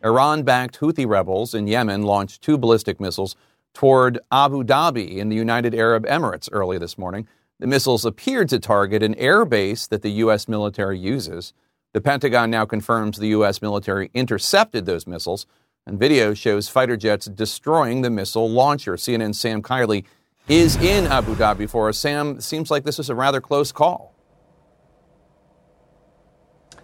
[0.03, 3.37] Iran backed Houthi rebels in Yemen launched two ballistic missiles
[3.73, 7.29] toward Abu Dhabi in the United Arab Emirates early this morning.
[7.61, 10.49] The missiles appeared to target an air base that the U.S.
[10.49, 11.53] military uses.
[11.93, 13.61] The Pentagon now confirms the U.S.
[13.61, 15.45] military intercepted those missiles,
[15.87, 18.97] and video shows fighter jets destroying the missile launcher.
[18.97, 20.03] CNN's Sam Kiley
[20.51, 21.97] is in Abu Dhabi for us.
[21.97, 24.13] Sam, seems like this is a rather close call.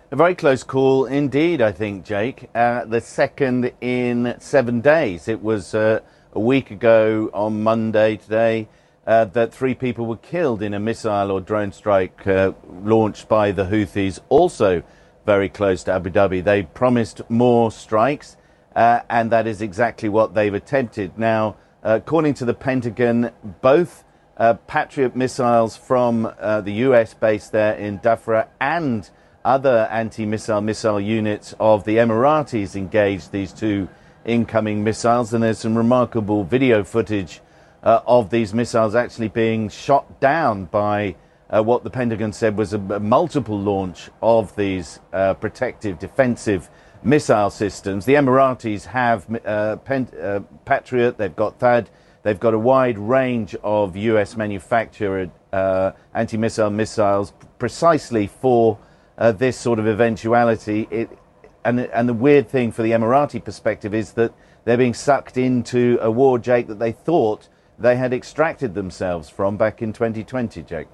[0.10, 2.50] A very close call indeed, I think, Jake.
[2.56, 5.28] Uh, the second in seven days.
[5.28, 6.00] It was uh,
[6.32, 8.70] a week ago on Monday today
[9.06, 13.52] uh, that three people were killed in a missile or drone strike uh, launched by
[13.52, 14.82] the Houthis, also
[15.26, 16.42] very close to Abu Dhabi.
[16.42, 18.38] They promised more strikes,
[18.78, 21.18] uh, and that is exactly what they've attempted.
[21.18, 21.58] Now,
[21.96, 24.04] according to the Pentagon, both
[24.36, 29.10] uh, Patriot missiles from uh, the US base there in Dhafra and
[29.46, 33.88] other anti missile missile units of the Emiratis engaged these two
[34.26, 35.34] incoming missiles.
[35.34, 37.40] And there's some remarkable video footage
[37.84, 41.16] uh, of these missiles actually being shot down by
[41.50, 46.70] uh, what the Pentagon said was a, a multiple launch of these uh, protective defensive
[47.04, 48.06] missile systems.
[48.06, 51.88] The Emiratis have uh, Pen- uh, Patriot, they've got THAAD,
[52.24, 58.78] they've got a wide range of US manufactured uh, anti missile missiles precisely for
[59.18, 60.88] this sort of eventuality.
[60.92, 61.10] It,
[61.68, 64.34] and, and the weird thing for the Emirati perspective is that
[64.64, 69.58] they're being sucked into a war, Jake, that they thought they had extracted themselves from
[69.58, 70.88] back in 2020, Jake.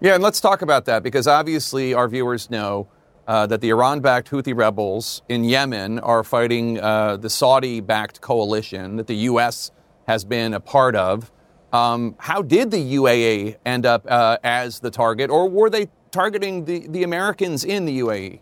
[0.00, 2.88] Yeah, and let's talk about that because obviously our viewers know
[3.26, 8.20] uh, that the Iran backed Houthi rebels in Yemen are fighting uh, the Saudi backed
[8.20, 9.70] coalition that the U.S.
[10.06, 11.30] has been a part of.
[11.72, 16.64] Um, how did the UAE end up uh, as the target, or were they targeting
[16.64, 18.40] the, the Americans in the UAE?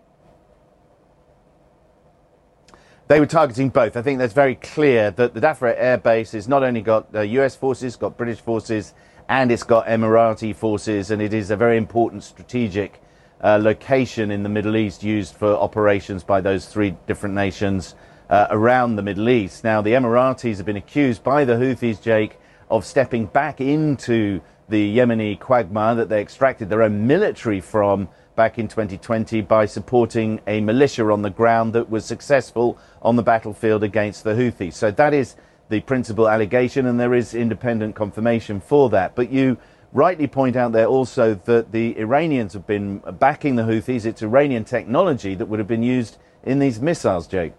[3.06, 3.96] They were targeting both.
[3.96, 7.20] I think that's very clear that the Dhafra Air Base has not only got uh,
[7.20, 8.94] US forces, got British forces,
[9.28, 13.00] and it's got Emirati forces, and it is a very important strategic
[13.42, 17.94] uh, location in the Middle East used for operations by those three different nations
[18.28, 19.64] uh, around the Middle East.
[19.64, 22.38] Now, the Emiratis have been accused by the Houthis, Jake,
[22.70, 28.58] of stepping back into the Yemeni quagmire that they extracted their own military from back
[28.58, 33.82] in 2020 by supporting a militia on the ground that was successful on the battlefield
[33.82, 34.74] against the Houthis.
[34.74, 35.34] So that is
[35.68, 39.14] the principal allegation, and there is independent confirmation for that.
[39.14, 39.58] But you
[39.92, 44.04] rightly point out there also that the Iranians have been backing the Houthis.
[44.04, 47.52] It's Iranian technology that would have been used in these missiles, Jake.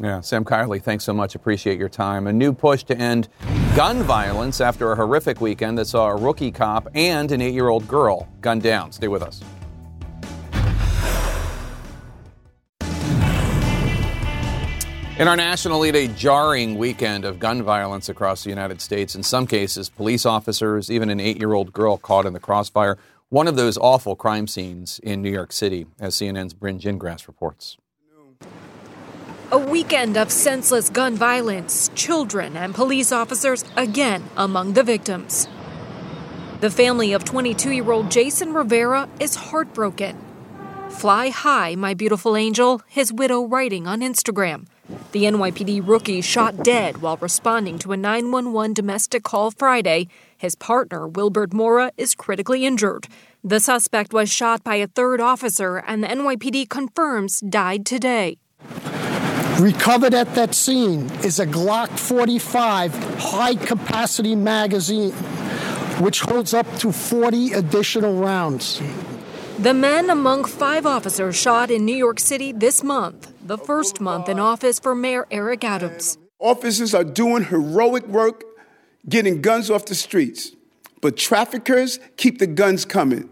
[0.00, 1.34] Yeah, Sam Kiley, thanks so much.
[1.34, 2.26] Appreciate your time.
[2.26, 3.28] A new push to end
[3.76, 7.68] gun violence after a horrific weekend that saw a rookie cop and an eight year
[7.68, 8.90] old girl gunned down.
[8.90, 9.42] Stay with us.
[15.22, 19.14] In our national lead, a jarring weekend of gun violence across the United States.
[19.14, 22.98] In some cases, police officers, even an eight year old girl caught in the crossfire.
[23.28, 27.76] One of those awful crime scenes in New York City, as CNN's Bryn Gingras reports.
[29.52, 35.46] A weekend of senseless gun violence, children and police officers again among the victims.
[36.58, 40.18] The family of 22 year old Jason Rivera is heartbroken.
[40.90, 44.66] Fly high, my beautiful angel, his widow writing on Instagram.
[45.12, 50.08] The NYPD rookie shot dead while responding to a 911 domestic call Friday.
[50.36, 53.08] His partner, Wilbert Mora, is critically injured.
[53.44, 58.38] The suspect was shot by a third officer, and the NYPD confirms died today.
[59.58, 65.12] Recovered at that scene is a Glock 45 high capacity magazine,
[66.00, 68.80] which holds up to 40 additional rounds.
[69.58, 74.30] The men among five officers shot in New York City this month, the first month
[74.30, 76.16] in office for Mayor Eric Adams.
[76.38, 78.44] Officers are doing heroic work
[79.06, 80.52] getting guns off the streets,
[81.02, 83.28] but traffickers keep the guns coming.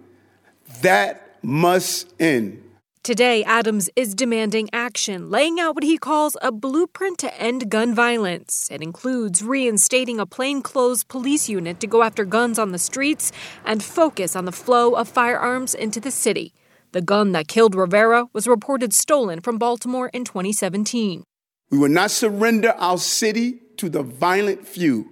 [0.82, 2.62] That must end.
[3.02, 7.94] Today, Adams is demanding action, laying out what he calls a blueprint to end gun
[7.94, 8.68] violence.
[8.70, 13.32] It includes reinstating a plainclothes police unit to go after guns on the streets
[13.64, 16.52] and focus on the flow of firearms into the city.
[16.92, 21.22] The gun that killed Rivera was reported stolen from Baltimore in 2017.
[21.70, 25.08] We will not surrender our city to the violent few.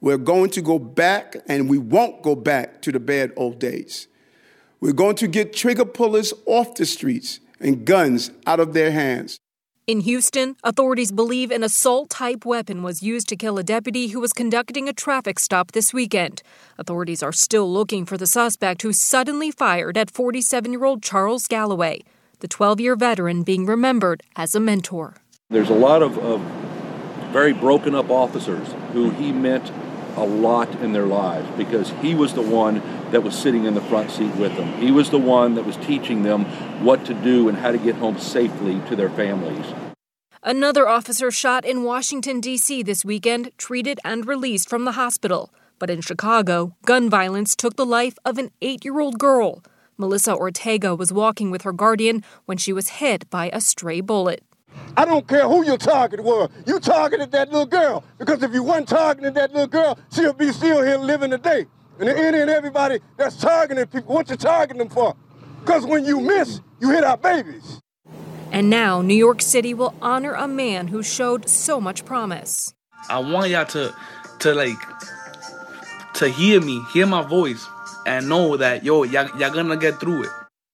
[0.00, 4.08] We're going to go back, and we won't go back to the bad old days.
[4.80, 9.38] We're going to get trigger pullers off the streets and guns out of their hands.
[9.90, 14.20] In Houston, authorities believe an assault type weapon was used to kill a deputy who
[14.20, 16.44] was conducting a traffic stop this weekend.
[16.78, 21.48] Authorities are still looking for the suspect who suddenly fired at 47 year old Charles
[21.48, 22.02] Galloway,
[22.38, 25.16] the 12 year veteran being remembered as a mentor.
[25.48, 26.40] There's a lot of, of
[27.32, 29.72] very broken up officers who he meant
[30.20, 33.80] a lot in their lives because he was the one that was sitting in the
[33.80, 34.72] front seat with them.
[34.74, 36.44] He was the one that was teaching them
[36.84, 39.66] what to do and how to get home safely to their families.
[40.42, 42.82] Another officer shot in Washington, D.C.
[42.82, 45.52] this weekend, treated and released from the hospital.
[45.78, 49.62] But in Chicago, gun violence took the life of an eight year old girl.
[49.98, 54.42] Melissa Ortega was walking with her guardian when she was hit by a stray bullet.
[54.96, 56.50] I don't care who your target was.
[56.66, 60.52] You targeted that little girl because if you weren't targeting that little girl, she'll be
[60.52, 61.66] still here living today.
[61.98, 65.14] And any and everybody that's targeting people, what you targeting them for?
[65.60, 67.80] Because when you miss, you hit our babies.
[68.52, 72.74] And now, New York City will honor a man who showed so much promise.
[73.08, 73.94] I want y'all to,
[74.40, 74.78] to like,
[76.14, 77.64] to hear me, hear my voice,
[78.06, 80.30] and know that yo, y'all, y'all gonna get through it.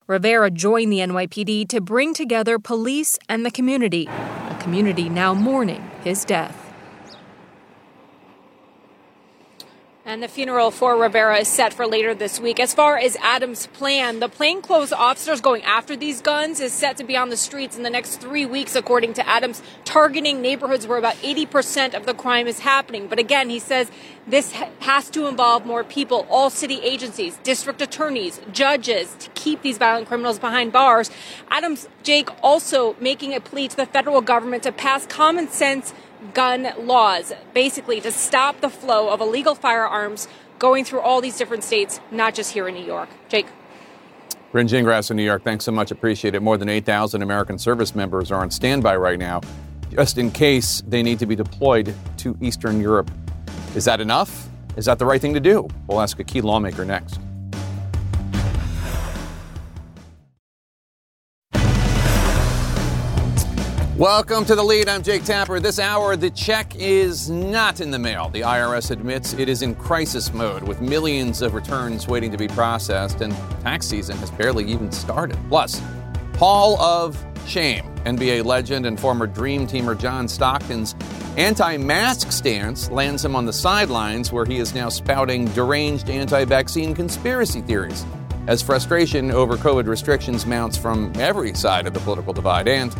[0.08, 5.82] Rivera joined the NYPD to bring together police and the community, a community now mourning
[6.04, 6.65] his death.
[10.08, 12.60] And the funeral for Rivera is set for later this week.
[12.60, 17.04] As far as Adams' plan, the plainclothes officers going after these guns is set to
[17.04, 20.96] be on the streets in the next three weeks, according to Adams, targeting neighborhoods where
[20.96, 23.08] about 80% of the crime is happening.
[23.08, 23.90] But again, he says
[24.28, 29.76] this has to involve more people, all city agencies, district attorneys, judges, to keep these
[29.76, 31.10] violent criminals behind bars.
[31.50, 35.92] Adams Jake also making a plea to the federal government to pass common sense
[36.34, 41.64] gun laws, basically to stop the flow of illegal firearms going through all these different
[41.64, 43.08] states, not just here in New York.
[43.28, 43.46] Jake.
[44.52, 45.90] Bryn Gingras in New York, thanks so much.
[45.90, 46.40] Appreciate it.
[46.40, 49.40] More than 8,000 American service members are on standby right now,
[49.90, 53.10] just in case they need to be deployed to Eastern Europe.
[53.74, 54.48] Is that enough?
[54.76, 55.68] Is that the right thing to do?
[55.88, 57.20] We'll ask a key lawmaker next.
[63.96, 64.90] Welcome to the lead.
[64.90, 65.58] I'm Jake Tapper.
[65.58, 68.28] This hour, the check is not in the mail.
[68.28, 72.46] The IRS admits it is in crisis mode with millions of returns waiting to be
[72.46, 75.38] processed, and tax season has barely even started.
[75.48, 75.80] Plus,
[76.36, 77.84] Hall of Shame.
[78.04, 80.94] NBA legend and former Dream Teamer John Stockton's
[81.38, 86.44] anti mask stance lands him on the sidelines, where he is now spouting deranged anti
[86.44, 88.04] vaccine conspiracy theories
[88.46, 92.68] as frustration over COVID restrictions mounts from every side of the political divide.
[92.68, 92.94] And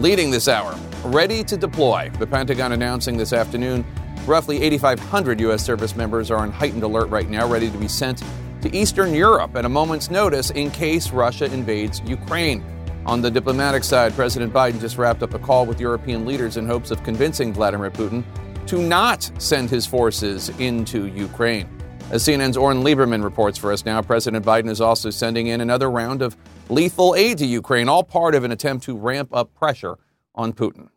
[0.00, 0.74] Leading this hour,
[1.04, 2.10] ready to deploy.
[2.18, 3.84] The Pentagon announcing this afternoon
[4.24, 5.62] roughly 8,500 U.S.
[5.62, 8.22] service members are on heightened alert right now, ready to be sent
[8.62, 12.64] to Eastern Europe at a moment's notice in case Russia invades Ukraine.
[13.04, 16.64] On the diplomatic side, President Biden just wrapped up a call with European leaders in
[16.64, 18.24] hopes of convincing Vladimir Putin
[18.68, 21.68] to not send his forces into Ukraine.
[22.10, 25.90] As CNN's Oren Liebermann reports for us now, President Biden is also sending in another
[25.90, 26.38] round of
[26.70, 29.98] lethal aid to Ukraine, all part of an attempt to ramp up pressure
[30.34, 30.88] on Putin.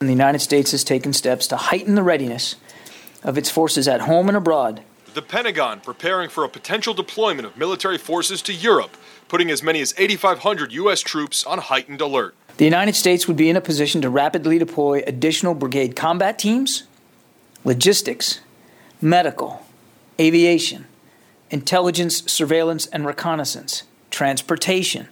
[0.00, 2.56] The United States has taken steps to heighten the readiness
[3.22, 4.82] of its forces at home and abroad.
[5.14, 8.96] The Pentagon preparing for a potential deployment of military forces to Europe,
[9.28, 11.00] putting as many as 8,500 U.S.
[11.00, 12.34] troops on heightened alert.
[12.58, 16.82] The United States would be in a position to rapidly deploy additional brigade combat teams,
[17.64, 18.40] logistics,
[19.00, 19.64] medical,
[20.20, 20.86] aviation,
[21.50, 23.84] intelligence, surveillance, and reconnaissance,
[24.16, 25.06] transportation,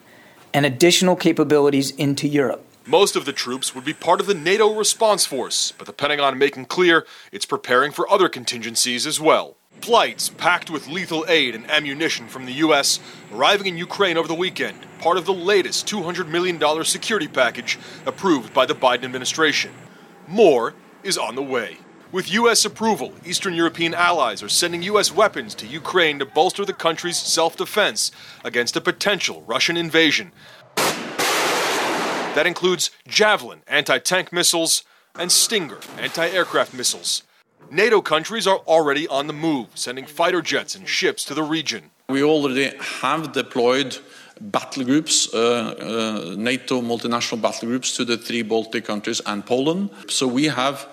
[0.55, 2.64] and additional capabilities into Europe.
[2.86, 6.38] Most of the troops would be part of the NATO response force, but the Pentagon
[6.38, 9.57] making clear it's preparing for other contingencies as well.
[9.82, 12.98] Flights packed with lethal aid and ammunition from the U.S.
[13.30, 18.55] arriving in Ukraine over the weekend, part of the latest $200 million security package approved
[18.55, 19.72] by the Biden administration.
[20.26, 21.76] More is on the way.
[22.14, 22.64] With U.S.
[22.64, 25.10] approval, Eastern European allies are sending U.S.
[25.12, 28.12] weapons to Ukraine to bolster the country's self defense
[28.44, 30.30] against a potential Russian invasion.
[32.36, 34.84] That includes Javelin anti tank missiles
[35.16, 37.24] and Stinger anti aircraft missiles.
[37.68, 41.90] NATO countries are already on the move, sending fighter jets and ships to the region.
[42.08, 43.98] We already have deployed
[44.40, 49.90] battle groups, uh, uh, NATO multinational battle groups, to the three Baltic countries and Poland.
[50.08, 50.86] So we have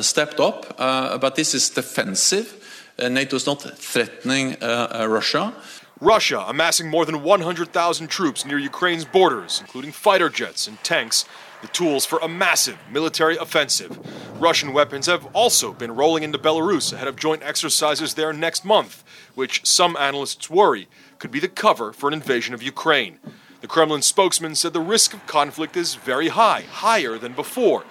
[0.00, 2.92] stepped up, uh, but this is defensive.
[2.98, 5.54] Uh, NATO is not threatening Russia.
[6.00, 11.24] Russia amassing more than 100,000 troops near Ukraine's borders, including fighter jets and tanks,
[11.60, 13.96] the tools for a massive military offensive.
[14.40, 19.04] Russian weapons have also been rolling into Belarus ahead of joint exercises there next month,
[19.36, 20.88] which some analysts worry
[21.20, 23.20] could be the cover for an invasion of Ukraine.
[23.60, 27.84] The Kremlin spokesman said the risk of conflict is very high, higher than before,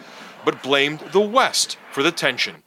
[0.45, 2.63] but blamed the West for the tension.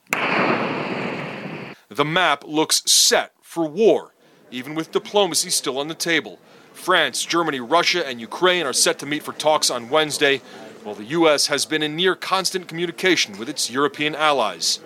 [1.89, 4.15] The map looks set for war,
[4.51, 6.39] even with diplomacy still on the table.
[6.73, 10.43] France, Germany, Russia, and Ukraine are set to meet for talks on Wednesday,
[10.83, 11.47] while the U.S.
[11.47, 14.81] has been in near constant communication with its European allies.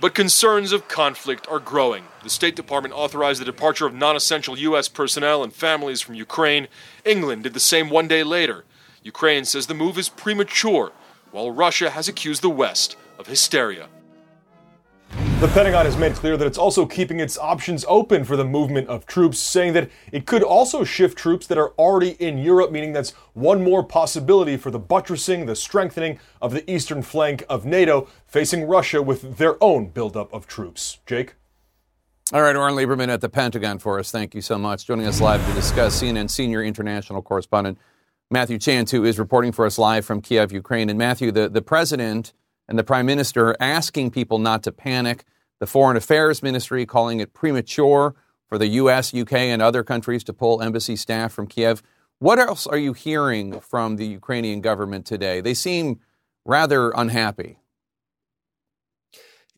[0.00, 2.04] But concerns of conflict are growing.
[2.22, 4.88] The State Department authorized the departure of non essential U.S.
[4.88, 6.68] personnel and families from Ukraine.
[7.04, 8.64] England did the same one day later.
[9.02, 10.92] Ukraine says the move is premature
[11.30, 13.88] while Russia has accused the West of hysteria.
[15.40, 18.88] The Pentagon has made clear that it's also keeping its options open for the movement
[18.88, 22.92] of troops, saying that it could also shift troops that are already in Europe, meaning
[22.92, 28.08] that's one more possibility for the buttressing, the strengthening of the eastern flank of NATO,
[28.26, 30.98] facing Russia with their own buildup of troops.
[31.06, 31.36] Jake?
[32.32, 34.10] All right, Oren Liebermann at the Pentagon for us.
[34.10, 34.86] Thank you so much.
[34.86, 37.78] Joining us live to discuss CNN senior international correspondent
[38.30, 40.90] Matthew Chance, who is reporting for us live from Kiev, Ukraine.
[40.90, 42.34] And Matthew, the, the president
[42.68, 45.24] and the prime minister asking people not to panic.
[45.60, 48.14] The foreign affairs ministry calling it premature
[48.46, 51.82] for the U.S., UK, and other countries to pull embassy staff from Kiev.
[52.18, 55.40] What else are you hearing from the Ukrainian government today?
[55.40, 56.00] They seem
[56.44, 57.58] rather unhappy.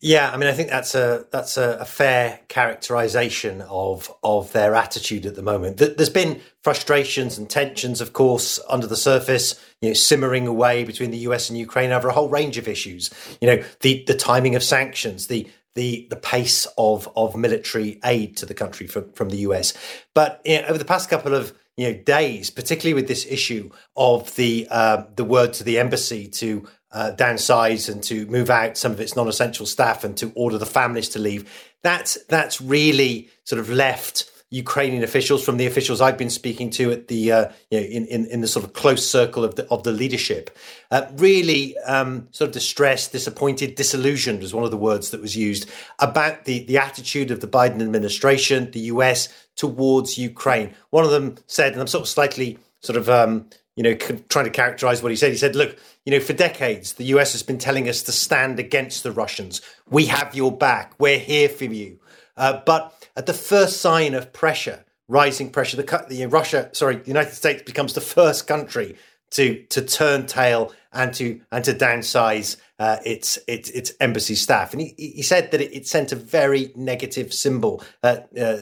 [0.02, 4.74] Yeah, I mean, I think that's a that's a, a, fair characterization of of their
[4.74, 5.76] attitude at the moment.
[5.76, 11.10] There's been frustrations and tensions, of course, under the surface, you know, simmering away between
[11.10, 13.10] the US and Ukraine over a whole range of issues.
[13.42, 18.38] You know, the the timing of sanctions, the the the pace of of military aid
[18.38, 19.74] to the country from from the US.
[20.14, 23.68] But you know, over the past couple of you know days, particularly with this issue
[23.96, 28.76] of the uh, the word to the embassy to uh, downsize and to move out
[28.76, 31.50] some of its non-essential staff and to order the families to leave.
[31.82, 36.90] That's that's really sort of left Ukrainian officials from the officials I've been speaking to
[36.90, 39.66] at the uh, you know in, in, in the sort of close circle of the
[39.68, 40.56] of the leadership,
[40.90, 45.36] uh, really um, sort of distressed, disappointed, disillusioned was one of the words that was
[45.36, 45.70] used
[46.00, 50.74] about the the attitude of the Biden administration, the US towards Ukraine.
[50.90, 54.44] One of them said, and I'm sort of slightly sort of um, you know trying
[54.44, 55.32] to characterize what he said.
[55.32, 58.58] He said, "Look." You know, for decades, the US has been telling us to stand
[58.58, 59.60] against the Russians.
[59.88, 60.94] We have your back.
[60.98, 62.00] We're here for you.
[62.38, 67.08] Uh, but at the first sign of pressure, rising pressure, the, the Russia, sorry, the
[67.08, 68.96] United States becomes the first country
[69.32, 74.72] to to turn tail and to and to downsize uh, its its its embassy staff.
[74.72, 78.56] And he, he said that it, it sent a very negative symbol uh, uh,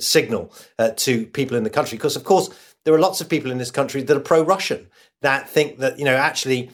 [0.00, 2.48] signal uh, to people in the country because, of course,
[2.84, 4.88] there are lots of people in this country that are pro-Russian
[5.20, 6.70] that think that you know actually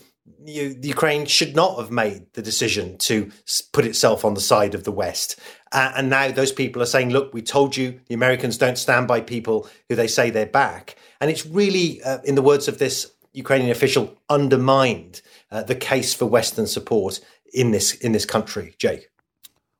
[0.46, 3.30] you, Ukraine should not have made the decision to
[3.72, 5.38] put itself on the side of the West.
[5.72, 9.08] Uh, and now those people are saying, look, we told you the Americans don't stand
[9.08, 10.96] by people who they say they're back.
[11.20, 15.20] And it's really, uh, in the words of this Ukrainian official, undermined
[15.54, 17.20] uh, the case for Western support
[17.52, 19.08] in this in this country, Jake.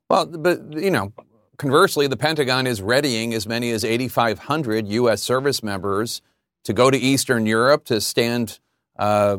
[0.09, 1.13] Well, but you know,
[1.57, 5.21] conversely, the Pentagon is readying as many as 8,500 U.S.
[5.21, 6.23] service members
[6.63, 8.61] to go to Eastern Europe to stand
[9.01, 9.39] uh,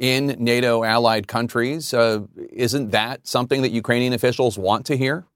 [0.00, 1.94] in NATO allied countries.
[1.94, 2.22] Uh,
[2.52, 5.26] isn't that something that Ukrainian officials want to hear?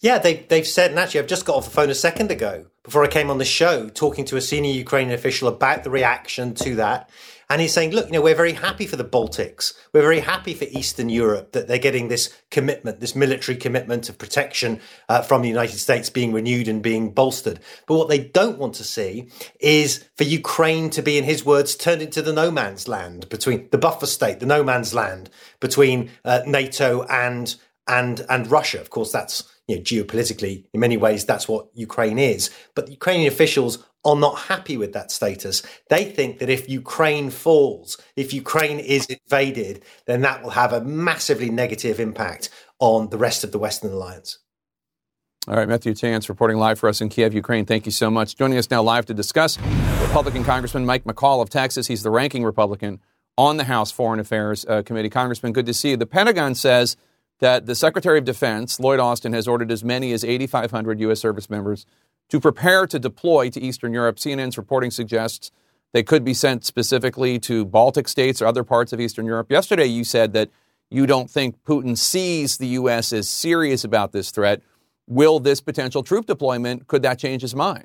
[0.00, 2.66] Yeah, they, they've said, and actually, I've just got off the phone a second ago
[2.82, 6.54] before I came on the show talking to a senior Ukrainian official about the reaction
[6.56, 7.08] to that.
[7.52, 9.74] And he's saying, look, you know, we're very happy for the Baltics.
[9.92, 14.16] We're very happy for Eastern Europe that they're getting this commitment, this military commitment of
[14.16, 14.80] protection
[15.10, 17.60] uh, from the United States being renewed and being bolstered.
[17.86, 19.28] But what they don't want to see
[19.60, 23.68] is for Ukraine to be, in his words, turned into the no man's land between
[23.70, 25.28] the buffer state, the no man's land
[25.60, 27.54] between uh, NATO and
[27.86, 28.80] and and Russia.
[28.80, 32.50] Of course, that's you know, geopolitically, in many ways, that's what Ukraine is.
[32.74, 35.62] But Ukrainian officials are not happy with that status.
[35.88, 40.80] They think that if Ukraine falls, if Ukraine is invaded, then that will have a
[40.80, 44.38] massively negative impact on the rest of the Western alliance.
[45.48, 47.66] All right, Matthew Chance reporting live for us in Kiev, Ukraine.
[47.66, 48.36] Thank you so much.
[48.36, 49.58] Joining us now live to discuss
[50.02, 51.88] Republican Congressman Mike McCaul of Texas.
[51.88, 53.00] He's the ranking Republican
[53.36, 55.10] on the House Foreign Affairs uh, Committee.
[55.10, 55.96] Congressman, good to see you.
[55.96, 56.96] The Pentagon says
[57.40, 61.18] that the Secretary of Defense, Lloyd Austin, has ordered as many as 8,500 U.S.
[61.18, 61.86] service members
[62.32, 64.16] to prepare to deploy to Eastern Europe.
[64.16, 65.50] CNN's reporting suggests
[65.92, 69.50] they could be sent specifically to Baltic states or other parts of Eastern Europe.
[69.50, 70.48] Yesterday, you said that
[70.88, 73.12] you don't think Putin sees the U.S.
[73.12, 74.62] as serious about this threat.
[75.06, 77.84] Will this potential troop deployment, could that change his mind?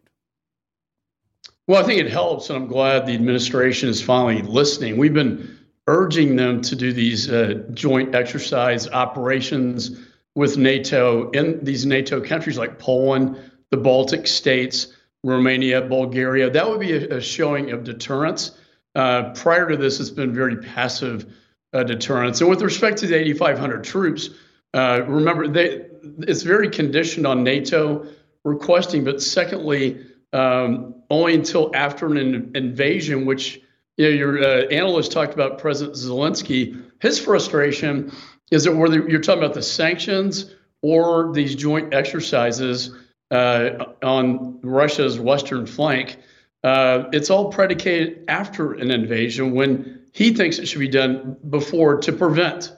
[1.68, 4.96] Well, I think it helps, and I'm glad the administration is finally listening.
[4.96, 10.00] We've been urging them to do these uh, joint exercise operations
[10.36, 13.38] with NATO in these NATO countries like Poland,
[13.72, 14.88] the Baltic states,
[15.24, 16.50] Romania, Bulgaria.
[16.50, 18.58] That would be a, a showing of deterrence.
[18.96, 21.32] Uh, prior to this, it's been very passive
[21.74, 22.42] uh, deterrence.
[22.42, 24.30] And with respect to the 8,500 troops,
[24.74, 25.86] uh, remember they
[26.20, 28.08] it's very conditioned on NATO
[28.44, 33.62] requesting, but secondly, um, only until after an invasion, which
[33.98, 36.82] you know, your uh, analyst talked about President Zelensky.
[37.02, 38.12] His frustration
[38.52, 42.96] is that whether you're talking about the sanctions or these joint exercises
[43.32, 46.18] on Russia's western flank,
[46.64, 51.98] uh, it's all predicated after an invasion when he thinks it should be done before
[52.02, 52.76] to prevent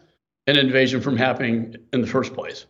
[0.48, 2.66] an invasion from happening in the first place.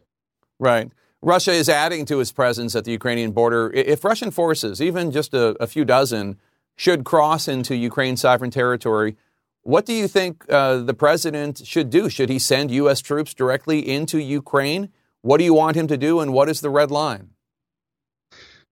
[0.60, 0.92] Right.
[1.22, 3.72] Russia is adding to its presence at the Ukrainian border.
[3.74, 6.38] If Russian forces, even just a, a few dozen,
[6.76, 9.18] should cross into Ukraine's sovereign territory,
[9.64, 12.10] what do you think uh, the president should do?
[12.10, 13.02] Should he send U.S.
[13.02, 14.90] troops directly into Ukraine?
[15.22, 17.32] What do you want him to do, and what is the red line?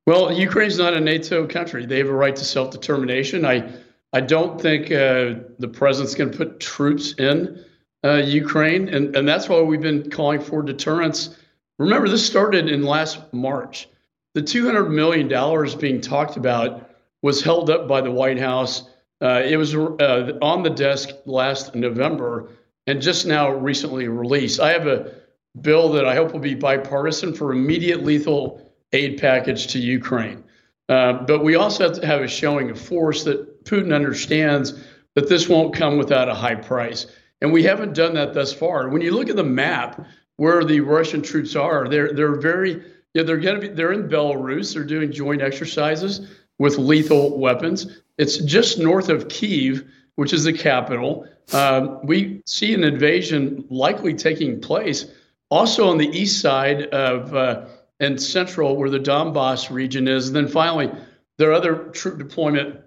[0.08, 1.86] Well, Ukraine's not a NATO country.
[1.86, 3.46] They have a right to self determination.
[3.46, 3.70] I,
[4.14, 7.66] I don't think uh, the president's going to put troops in
[8.06, 11.38] uh, Ukraine, and, and that's why we've been calling for deterrence.
[11.78, 13.90] Remember, this started in last March.
[14.34, 15.28] The $200 million
[15.78, 16.90] being talked about
[17.22, 18.90] was held up by the White House.
[19.22, 22.52] Uh, it was uh, on the desk last November
[22.86, 24.62] and just now recently released.
[24.62, 25.16] I have a
[25.60, 30.44] bill that I hope will be bipartisan for immediate lethal aid package to Ukraine.
[30.90, 34.86] Uh, but we also have to have a showing of force that Putin understands
[35.16, 37.08] that this won't come without a high price.
[37.42, 38.90] And we haven't done that thus far.
[38.90, 40.06] When you look at the map
[40.38, 42.84] where the Russian troops are, they're they're very
[43.14, 44.74] yeah, they're to be they're in Belarus.
[44.74, 46.28] They're doing joint exercises
[46.60, 48.02] with lethal weapons.
[48.18, 49.86] It's just north of Kiev,
[50.16, 51.28] which is the capital.
[51.54, 55.06] Um, we see an invasion likely taking place
[55.50, 57.66] also on the east side of uh,
[58.00, 60.28] and central, where the Donbass region is.
[60.28, 60.92] And then finally,
[61.38, 62.80] their other troop deployment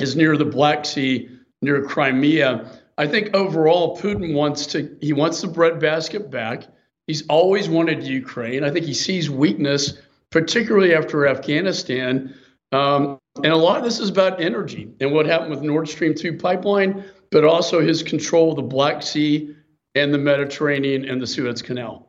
[0.00, 1.28] is near the Black Sea,
[1.62, 2.70] near Crimea.
[2.98, 6.64] I think overall, Putin wants to he wants the breadbasket back.
[7.06, 8.64] He's always wanted Ukraine.
[8.64, 9.98] I think he sees weakness,
[10.30, 12.34] particularly after Afghanistan.
[12.72, 16.14] Um, and a lot of this is about energy and what happened with Nord Stream
[16.14, 19.54] 2 pipeline, but also his control of the Black Sea
[19.94, 22.05] and the Mediterranean and the Suez Canal.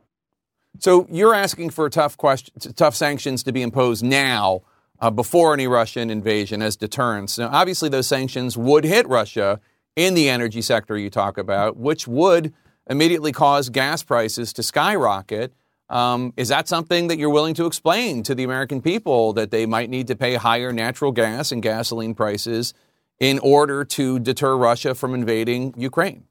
[0.80, 4.62] So you're asking for tough question, tough sanctions to be imposed now,
[5.00, 7.38] uh, before any Russian invasion, as deterrence.
[7.38, 9.60] Now, obviously, those sanctions would hit Russia
[9.96, 12.54] in the energy sector you talk about, which would
[12.90, 15.54] immediately cause gas prices to skyrocket.
[15.90, 19.66] Um, is that something that you're willing to explain to the American people that they
[19.66, 22.74] might need to pay higher natural gas and gasoline prices
[23.20, 26.26] in order to deter Russia from invading Ukraine?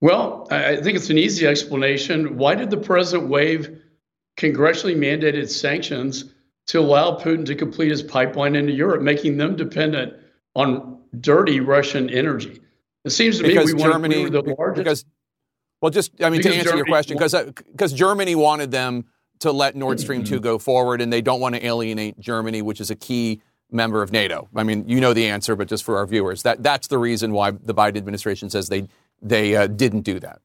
[0.00, 2.38] Well, I think it's an easy explanation.
[2.38, 3.82] Why did the president waive
[4.38, 6.32] congressionally mandated sanctions
[6.68, 10.14] to allow Putin to complete his pipeline into Europe, making them dependent
[10.54, 12.60] on dirty Russian energy?
[13.04, 14.84] It seems to because me we Germany, want to the largest.
[14.84, 15.04] Because,
[15.82, 17.34] well, just I mean Because to answer your question, because
[17.70, 19.04] because Germany wanted them
[19.40, 20.34] to let Nord Stream Mm-hmm.
[20.34, 24.02] two go forward, and they don't want to alienate Germany, which is a key member
[24.02, 24.48] of NATO.
[24.54, 27.32] I mean, you know the answer, but just for our viewers, that that's the reason
[27.32, 28.88] why the Biden administration says they
[29.22, 30.40] they uh, didn't do that.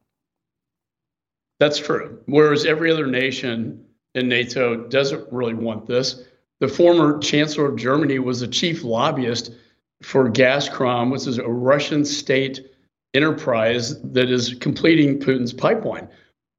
[1.59, 2.19] That's true.
[2.25, 6.23] Whereas every other nation in NATO doesn't really want this.
[6.59, 9.53] The former chancellor of Germany was the chief lobbyist
[10.01, 12.71] for Gazprom, which is a Russian state
[13.13, 16.07] enterprise that is completing Putin's pipeline.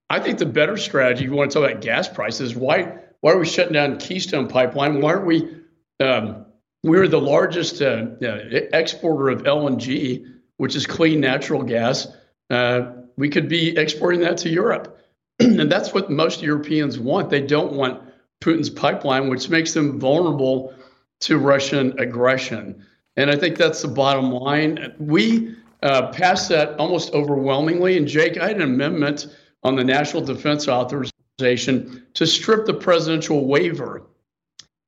[0.09, 3.33] I think the better strategy, if you want to talk about gas prices, why why
[3.33, 5.01] are we shutting down Keystone Pipeline?
[5.01, 5.57] Why aren't we?
[6.01, 6.47] Um,
[6.85, 8.39] we're the largest uh, uh,
[8.73, 10.25] exporter of LNG,
[10.57, 12.09] which is clean natural gas.
[12.51, 14.99] Uh, we could be exporting that to Europe,
[15.41, 17.31] and that's what most Europeans want.
[17.31, 18.03] They don't want
[18.41, 20.75] Putin's pipeline, which makes them vulnerable
[21.21, 22.85] to Russian aggression.
[23.17, 24.95] And I think that's the bottom line.
[24.99, 27.97] We uh, passed that almost overwhelmingly.
[27.97, 29.29] And Jake, I had an amendment
[29.63, 34.03] on the National Defense Authorization to strip the presidential waiver.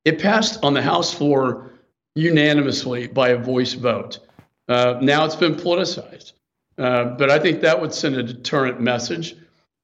[0.05, 1.71] It passed on the House floor
[2.15, 4.19] unanimously by a voice vote.
[4.69, 6.33] Uh, now it's been politicized.
[6.77, 9.35] Uh, but I think that would send a deterrent message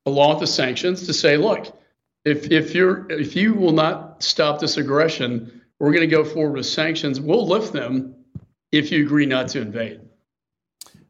[0.06, 1.78] along with the sanctions to say, look,
[2.24, 6.54] if, if, you're, if you will not stop this aggression, we're going to go forward
[6.54, 7.20] with sanctions.
[7.20, 8.16] We'll lift them
[8.72, 10.02] if you agree not to invade.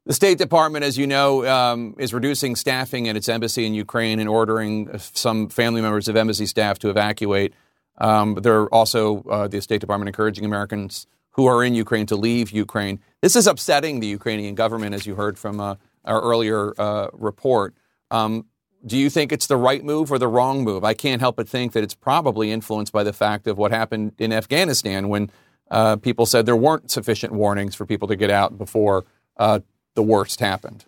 [0.05, 4.19] The State Department, as you know, um, is reducing staffing at its embassy in Ukraine
[4.19, 7.53] and ordering some family members of embassy staff to evacuate.
[7.97, 12.51] Um, they're also, uh, the State Department, encouraging Americans who are in Ukraine to leave
[12.51, 12.99] Ukraine.
[13.21, 15.75] This is upsetting the Ukrainian government, as you heard from uh,
[16.05, 17.75] our earlier uh, report.
[18.09, 18.45] Um,
[18.85, 20.83] do you think it's the right move or the wrong move?
[20.83, 24.13] I can't help but think that it's probably influenced by the fact of what happened
[24.17, 25.29] in Afghanistan when
[25.71, 29.05] uh, people said there weren't sufficient warnings for people to get out before
[29.37, 29.59] uh,
[29.95, 30.85] the worst happened.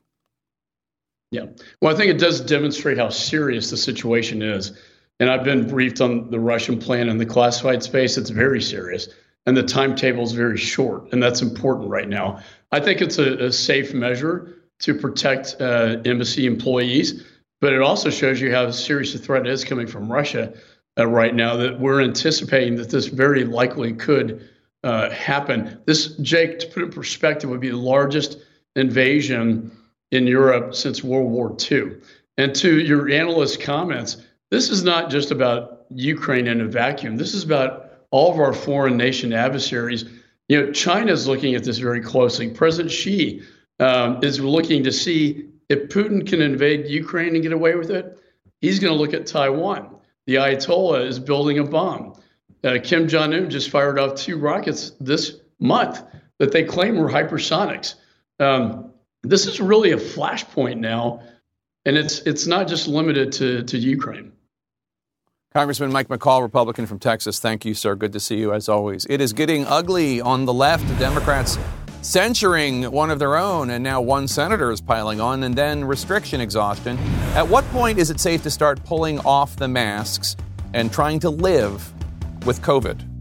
[1.31, 1.47] Yeah.
[1.81, 4.79] Well, I think it does demonstrate how serious the situation is.
[5.19, 8.17] And I've been briefed on the Russian plan in the classified space.
[8.17, 9.09] It's very serious.
[9.47, 11.11] And the timetable is very short.
[11.11, 12.41] And that's important right now.
[12.71, 17.25] I think it's a, a safe measure to protect uh, embassy employees.
[17.59, 20.53] But it also shows you how serious a threat is coming from Russia
[20.99, 24.47] uh, right now that we're anticipating that this very likely could
[24.83, 25.79] uh, happen.
[25.85, 28.39] This, Jake, to put it in perspective, would be the largest
[28.75, 29.71] invasion
[30.11, 31.97] in Europe since World War II.
[32.37, 34.17] And to your analyst comments,
[34.51, 37.17] this is not just about Ukraine in a vacuum.
[37.17, 40.05] This is about all of our foreign nation adversaries.
[40.49, 42.49] You know, China is looking at this very closely.
[42.49, 43.41] President Xi
[43.79, 48.19] um, is looking to see if Putin can invade Ukraine and get away with it.
[48.61, 49.95] He's going to look at Taiwan.
[50.25, 52.13] The Ayatollah is building a bomb.
[52.63, 56.01] Uh, Kim Jong Un just fired off two rockets this month
[56.39, 57.95] that they claim were hypersonics.
[58.39, 58.93] Um,
[59.23, 61.21] this is really a flashpoint now,
[61.85, 64.31] and it's it's not just limited to to Ukraine.
[65.57, 67.39] Congressman Mike McCaul, Republican from Texas.
[67.39, 67.95] Thank you, sir.
[67.95, 69.07] Good to see you as always.
[69.09, 70.87] It is getting ugly on the left.
[70.99, 71.57] Democrats
[72.03, 76.41] censuring one of their own, and now one senator is piling on, and then restriction
[76.41, 76.95] exhaustion.
[77.33, 80.35] At what point is it safe to start pulling off the masks
[80.75, 81.91] and trying to live
[82.45, 83.16] with COVID?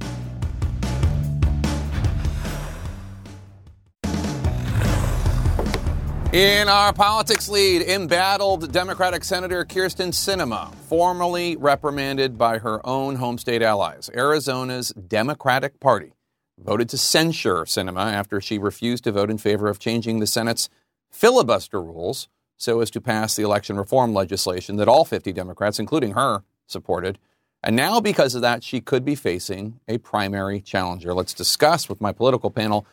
[6.36, 13.38] In our politics lead, embattled Democratic Senator Kyrsten Sinema, formally reprimanded by her own home
[13.38, 14.10] state allies.
[14.14, 16.12] Arizona's Democratic Party
[16.58, 20.68] voted to censure Sinema after she refused to vote in favor of changing the Senate's
[21.10, 22.28] filibuster rules
[22.58, 27.18] so as to pass the election reform legislation that all 50 Democrats, including her, supported.
[27.62, 31.14] And now, because of that, she could be facing a primary challenger.
[31.14, 32.86] Let's discuss with my political panel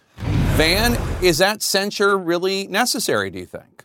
[0.56, 3.84] Van, is that censure really necessary, do you think?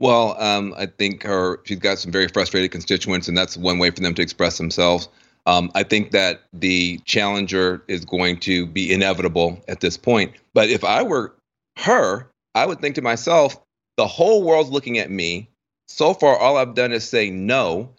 [0.00, 3.90] Well, um, I think her she's got some very frustrated constituents, and that's one way
[3.90, 5.10] for them to express themselves.
[5.44, 10.32] Um, I think that the challenger is going to be inevitable at this point.
[10.54, 11.34] But if I were
[11.76, 13.62] her, I would think to myself,
[13.98, 15.50] the whole world's looking at me.
[15.88, 17.90] So far, all I've done is say no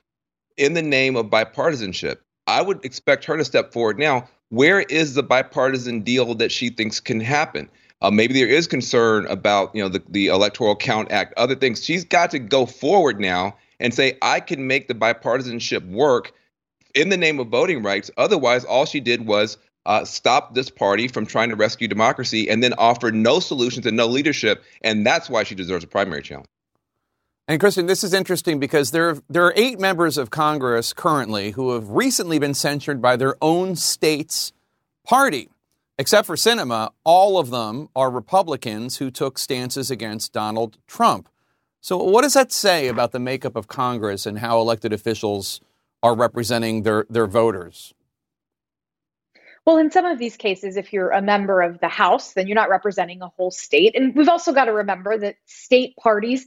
[0.57, 2.17] in the name of bipartisanship.
[2.47, 6.69] I would expect her to step forward now where is the bipartisan deal that she
[6.69, 7.69] thinks can happen?
[8.01, 11.83] Uh, maybe there is concern about you know the, the Electoral Count Act, other things.
[11.83, 16.33] She's got to go forward now and say, I can make the bipartisanship work
[16.93, 18.11] in the name of voting rights.
[18.17, 22.63] Otherwise, all she did was uh, stop this party from trying to rescue democracy and
[22.63, 24.63] then offer no solutions and no leadership.
[24.81, 26.47] And that's why she deserves a primary challenge.
[27.47, 31.73] And Kristen, this is interesting because there, there are eight members of Congress currently who
[31.73, 34.51] have recently been censured by their own state's
[35.05, 35.49] party.
[35.97, 41.29] Except for Sinema, all of them are Republicans who took stances against Donald Trump.
[41.81, 45.61] So, what does that say about the makeup of Congress and how elected officials
[46.01, 47.93] are representing their, their voters?
[49.65, 52.55] Well, in some of these cases, if you're a member of the House, then you're
[52.55, 53.95] not representing a whole state.
[53.95, 56.45] And we've also got to remember that state parties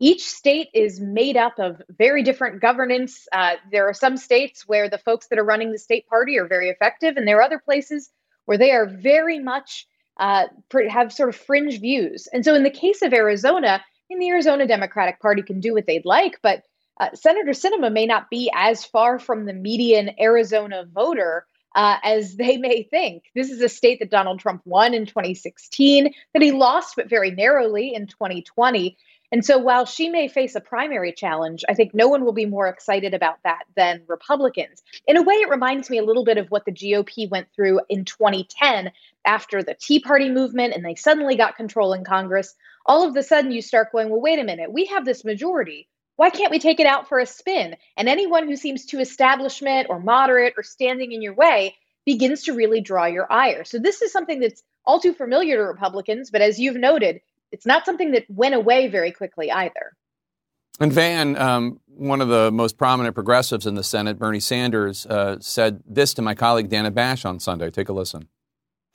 [0.00, 3.26] each state is made up of very different governance.
[3.32, 6.46] Uh, there are some states where the folks that are running the state party are
[6.46, 8.10] very effective, and there are other places
[8.44, 9.86] where they are very much
[10.18, 10.46] uh,
[10.88, 12.28] have sort of fringe views.
[12.32, 15.86] And so, in the case of Arizona, in the Arizona Democratic Party can do what
[15.86, 16.62] they'd like, but
[17.00, 22.36] uh, Senator Sinema may not be as far from the median Arizona voter uh, as
[22.36, 23.24] they may think.
[23.34, 27.30] This is a state that Donald Trump won in 2016, that he lost, but very
[27.30, 28.96] narrowly in 2020.
[29.30, 32.46] And so while she may face a primary challenge, I think no one will be
[32.46, 34.82] more excited about that than Republicans.
[35.06, 37.80] In a way, it reminds me a little bit of what the GOP went through
[37.90, 38.90] in 2010
[39.26, 42.54] after the Tea Party movement and they suddenly got control in Congress.
[42.86, 45.88] All of a sudden, you start going, well, wait a minute, we have this majority.
[46.16, 47.76] Why can't we take it out for a spin?
[47.96, 51.76] And anyone who seems too establishment or moderate or standing in your way
[52.06, 53.64] begins to really draw your ire.
[53.64, 57.20] So this is something that's all too familiar to Republicans, but as you've noted,
[57.52, 59.96] it's not something that went away very quickly either.
[60.80, 65.38] And Van, um, one of the most prominent progressives in the Senate, Bernie Sanders, uh,
[65.40, 67.70] said this to my colleague Dana Bash on Sunday.
[67.70, 68.28] Take a listen.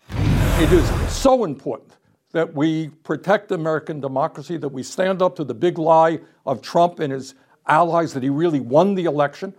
[0.10, 1.98] It is so important
[2.32, 7.00] that we protect American democracy, that we stand up to the big lie of Trump
[7.00, 7.36] and his
[7.68, 9.54] allies that he really won the election.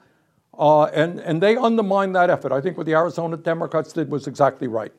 [0.58, 2.52] Uh, and, and they undermined that effort.
[2.52, 4.92] I think what the Arizona Democrats did was exactly right.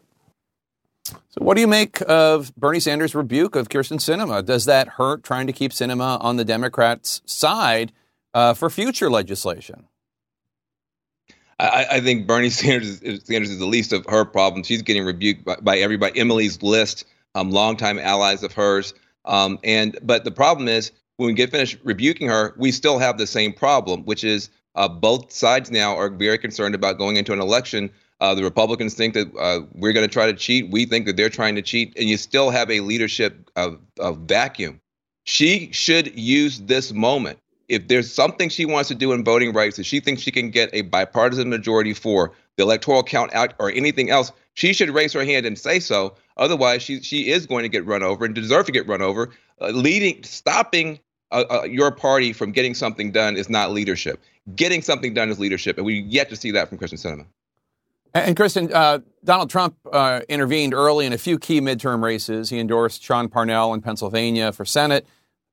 [1.06, 4.44] So, what do you make of Bernie Sanders' rebuke of Kyrsten Sinema?
[4.44, 7.92] Does that hurt trying to keep Sinema on the Democrats' side
[8.34, 9.88] uh, for future legislation?
[11.60, 14.68] I, I, think Bernie Sanders is, Sanders is the least of her problems.
[14.68, 16.20] She's getting rebuked by, by everybody.
[16.20, 18.94] Emily's list, um, longtime allies of hers.
[19.26, 23.18] Um, and but the problem is when we get finished rebuking her, we still have
[23.18, 27.32] the same problem, which is uh, both sides now are very concerned about going into
[27.32, 27.90] an election
[28.22, 30.70] uh, the Republicans think that uh, we're going to try to cheat.
[30.70, 34.20] We think that they're trying to cheat, and you still have a leadership of, of
[34.20, 34.80] vacuum.
[35.26, 37.40] She should use this moment.
[37.68, 40.52] If there's something she wants to do in voting rights that she thinks she can
[40.52, 45.12] get a bipartisan majority for, the electoral count out or anything else, she should raise
[45.14, 46.16] her hand and say so.
[46.38, 49.32] Otherwise, she she is going to get run over and deserve to get run over.
[49.60, 51.00] Uh, leading, stopping
[51.32, 54.22] uh, uh, your party from getting something done is not leadership.
[54.56, 57.26] Getting something done is leadership, and we yet to see that from Kyrsten Sinema.
[58.16, 62.50] And, Kristen, uh, Donald Trump uh, intervened early in a few key midterm races.
[62.50, 65.06] He endorsed Sean Parnell in Pennsylvania for Senate.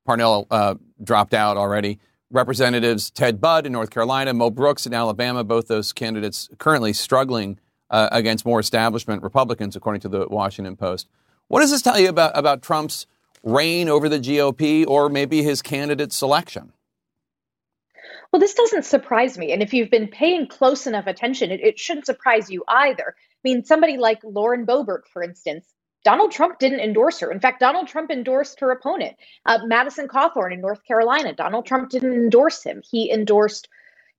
[0.07, 1.99] Parnell uh, dropped out already.
[2.31, 7.59] Representatives Ted Budd in North Carolina, Mo Brooks in Alabama, both those candidates currently struggling
[7.91, 11.09] uh, against more establishment Republicans, according to the Washington Post.
[11.49, 13.07] What does this tell you about, about Trump's
[13.43, 16.73] reign over the GOP or maybe his candidate selection?
[18.33, 19.53] Well, this doesn't surprise me.
[19.53, 23.15] And if you've been paying close enough attention, it, it shouldn't surprise you either.
[23.19, 25.67] I mean, somebody like Lauren Boebert, for instance,
[26.05, 27.31] Donald Trump didn't endorse her.
[27.31, 29.17] In fact, Donald Trump endorsed her opponent,
[29.47, 31.35] uh, Madison Cawthorn in North Carolina.
[31.35, 32.83] Donald Trump didn't endorse him.
[32.91, 33.69] He endorsed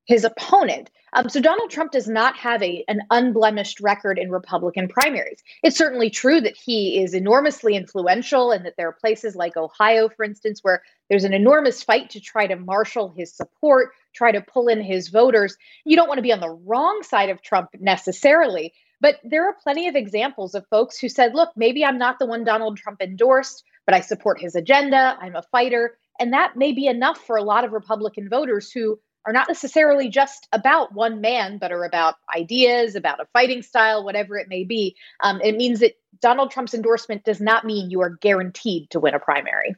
[0.05, 0.89] his opponent.
[1.13, 5.43] Um, so Donald Trump does not have a an unblemished record in Republican primaries.
[5.61, 10.09] It's certainly true that he is enormously influential, and that there are places like Ohio,
[10.09, 14.41] for instance, where there's an enormous fight to try to marshal his support, try to
[14.41, 15.55] pull in his voters.
[15.85, 19.55] You don't want to be on the wrong side of Trump necessarily, but there are
[19.61, 23.01] plenty of examples of folks who said, "Look, maybe I'm not the one Donald Trump
[23.01, 25.17] endorsed, but I support his agenda.
[25.21, 28.99] I'm a fighter." And that may be enough for a lot of Republican voters who
[29.25, 34.03] are not necessarily just about one man, but are about ideas, about a fighting style,
[34.03, 34.95] whatever it may be.
[35.21, 39.13] Um, it means that Donald Trump's endorsement does not mean you are guaranteed to win
[39.13, 39.75] a primary.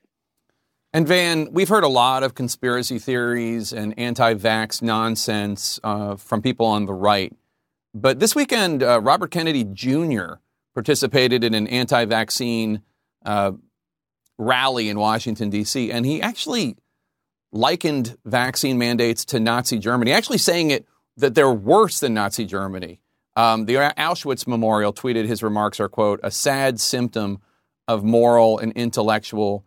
[0.93, 6.41] And Van, we've heard a lot of conspiracy theories and anti vax nonsense uh, from
[6.41, 7.36] people on the right.
[7.93, 10.36] But this weekend, uh, Robert Kennedy Jr.
[10.74, 12.82] participated in an anti vaccine
[13.26, 13.52] uh,
[14.38, 16.78] rally in Washington, D.C., and he actually
[17.56, 20.86] likened vaccine mandates to Nazi Germany, actually saying it
[21.18, 22.99] that they're worse than Nazi Germany.
[23.38, 27.39] Um, the Auschwitz Memorial tweeted his remarks are, quote, a sad symptom
[27.88, 29.64] of moral and intellectual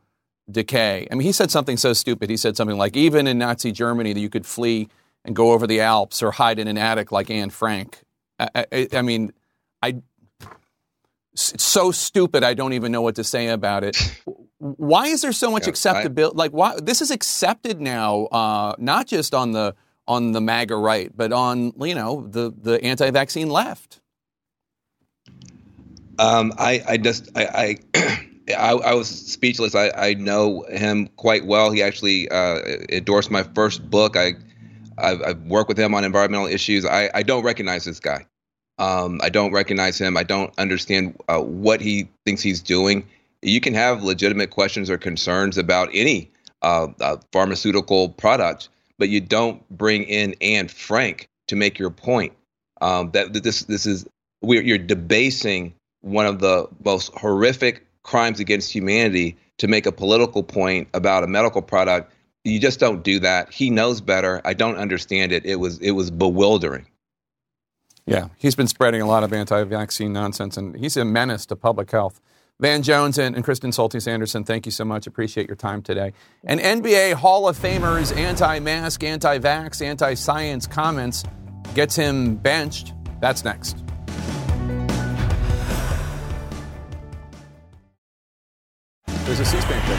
[0.51, 1.09] decay.
[1.11, 2.31] I mean, he said something so stupid.
[2.31, 4.89] He said something like, even in Nazi Germany, that you could flee
[5.25, 8.01] and go over the Alps or hide in an attic like Anne Frank.
[8.39, 9.33] I, I, I mean,
[9.83, 9.97] I,
[11.33, 13.97] it's so stupid, I don't even know what to say about it.
[14.59, 16.37] Why is there so much yeah, acceptability?
[16.37, 19.75] like, why this is accepted now, uh, not just on the
[20.07, 24.01] on the MAGA right, but on you know the the anti-vaccine left.
[26.19, 27.79] Um, I I just I.
[27.95, 28.25] I
[28.57, 29.75] I, I, was speechless.
[29.75, 31.71] I, I, know him quite well.
[31.71, 34.17] He actually uh, endorsed my first book.
[34.17, 34.37] I
[34.97, 36.87] I've, I've, worked with him on environmental issues.
[36.87, 38.27] I, I don't recognize this guy.
[38.79, 40.17] Um, I don't recognize him.
[40.17, 43.07] I don't understand uh, what he thinks he's doing
[43.43, 46.31] you can have legitimate questions or concerns about any
[46.63, 48.69] uh, uh, pharmaceutical product,
[48.99, 52.33] but you don't bring in Anne Frank to make your point.
[52.81, 54.07] Um, that, that this this is
[54.43, 60.43] we're, you're debasing one of the most horrific crimes against humanity to make a political
[60.43, 62.13] point about a medical product.
[62.45, 63.53] You just don't do that.
[63.53, 64.41] He knows better.
[64.45, 65.45] I don't understand it.
[65.45, 66.87] It was it was bewildering.
[68.07, 71.91] Yeah, he's been spreading a lot of anti-vaccine nonsense, and he's a menace to public
[71.91, 72.21] health.
[72.61, 75.07] Van Jones and, and Kristen Soltis Anderson, thank you so much.
[75.07, 76.13] Appreciate your time today.
[76.43, 81.23] And NBA Hall of Famer's anti mask, anti vax, anti science comments
[81.75, 82.95] gets him benched.
[83.21, 83.85] That's next.
[89.07, 89.99] There's a C SPAN clip.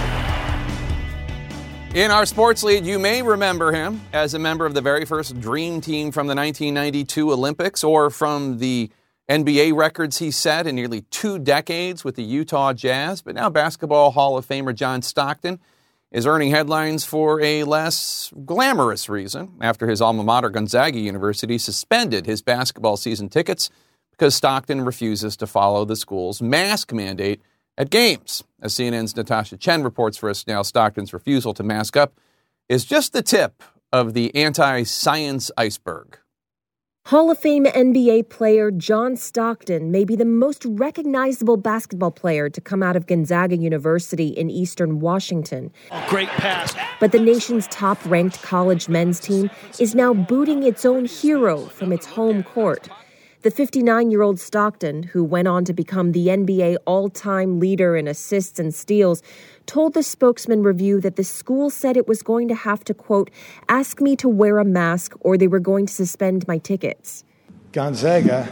[1.96, 5.40] In our sports lead, you may remember him as a member of the very first
[5.40, 8.92] Dream Team from the 1992 Olympics or from the
[9.30, 14.10] NBA records he set in nearly two decades with the Utah Jazz, but now Basketball
[14.10, 15.60] Hall of Famer John Stockton
[16.12, 22.26] is earning headlines for a less glamorous reason after his alma mater, Gonzaga University, suspended
[22.26, 23.70] his basketball season tickets
[24.10, 27.40] because Stockton refuses to follow the school's mask mandate
[27.78, 28.44] at games.
[28.60, 32.14] As CNN's Natasha Chen reports for us now, Stockton's refusal to mask up
[32.68, 33.62] is just the tip
[33.94, 36.18] of the anti science iceberg.
[37.10, 42.62] Hall of Fame NBA player John Stockton may be the most recognizable basketball player to
[42.62, 45.72] come out of Gonzaga University in eastern Washington.
[46.08, 46.76] Great pass.
[47.00, 49.50] But the nation's top ranked college men's team
[49.80, 52.88] is now booting its own hero from its home court.
[53.42, 57.96] The 59 year old Stockton, who went on to become the NBA all time leader
[57.96, 59.24] in assists and steals,
[59.70, 63.30] told the spokesman review that the school said it was going to have to, quote,
[63.68, 67.24] ask me to wear a mask or they were going to suspend my tickets.
[67.72, 68.48] Gonzaga,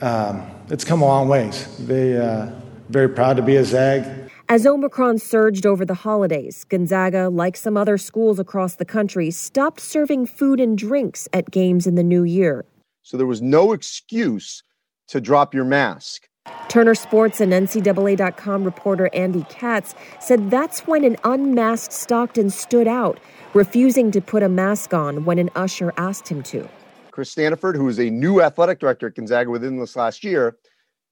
[0.00, 1.56] um, it's come a long ways.
[1.86, 2.50] They uh,
[2.88, 4.04] very proud to be a Zag.
[4.48, 9.78] As Omicron surged over the holidays, Gonzaga, like some other schools across the country, stopped
[9.78, 12.64] serving food and drinks at games in the new year.
[13.02, 14.64] So there was no excuse
[15.06, 16.27] to drop your mask.
[16.68, 23.18] Turner Sports and NCAA.com reporter Andy Katz said that's when an unmasked Stockton stood out,
[23.54, 26.68] refusing to put a mask on when an usher asked him to.
[27.10, 30.56] Chris Standiford, who is a new athletic director at Gonzaga within this last year,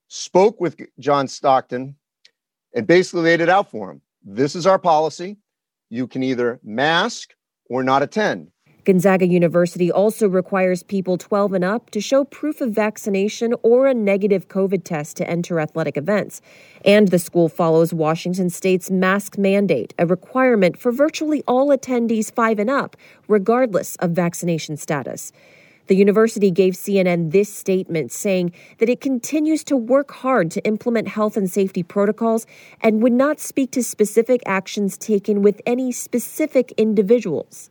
[0.09, 1.97] spoke with John Stockton
[2.75, 4.01] and basically laid it out for him.
[4.23, 5.39] This is our policy.
[5.89, 7.35] You can either mask
[7.69, 8.53] or not attend.
[8.87, 13.95] Gonzaga University also requires people 12 and up to show proof of vaccination or a
[13.95, 16.41] negative COVID test to enter athletic events.
[16.85, 22.61] And the school follows Washington State's mask mandate, a requirement for virtually all attendees 5
[22.61, 25.33] and up, regardless of vaccination status.
[25.89, 31.09] The university gave CNN this statement saying that it continues to work hard to implement
[31.09, 32.47] health and safety protocols
[32.83, 37.69] and would not speak to specific actions taken with any specific individuals.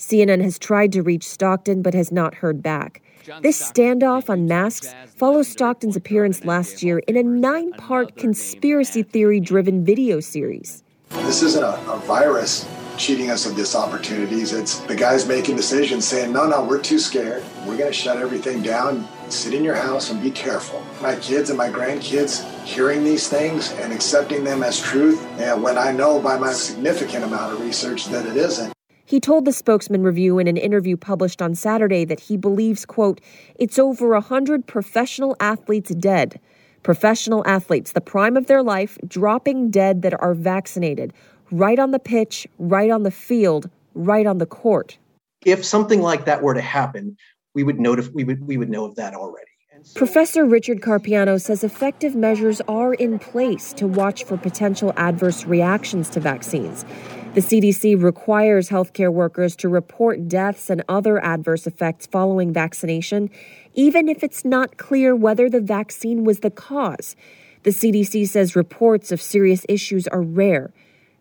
[0.00, 3.02] CNN has tried to reach Stockton but has not heard back.
[3.42, 9.40] This standoff on masks follows Stockton's appearance last year in a nine part conspiracy theory
[9.40, 10.82] driven video series.
[11.10, 14.54] This isn't a, a, virus cheating us of these opportunities.
[14.54, 17.44] It's the guys making decisions saying, no, no, we're too scared.
[17.66, 19.06] We're going to shut everything down.
[19.28, 20.82] Sit in your house and be careful.
[21.02, 25.76] My kids and my grandkids hearing these things and accepting them as truth, and when
[25.76, 28.72] I know by my significant amount of research that it isn't.
[29.10, 33.20] He told the Spokesman Review in an interview published on Saturday that he believes, quote,
[33.56, 36.38] it's over a hundred professional athletes dead.
[36.84, 41.12] Professional athletes, the prime of their life, dropping dead that are vaccinated,
[41.50, 44.96] right on the pitch, right on the field, right on the court.
[45.44, 47.16] If something like that were to happen,
[47.52, 49.50] we would know we would we would know of that already.
[49.82, 55.46] So- Professor Richard Carpiano says effective measures are in place to watch for potential adverse
[55.46, 56.84] reactions to vaccines.
[57.32, 63.30] The CDC requires healthcare workers to report deaths and other adverse effects following vaccination,
[63.74, 67.14] even if it's not clear whether the vaccine was the cause.
[67.62, 70.72] The CDC says reports of serious issues are rare.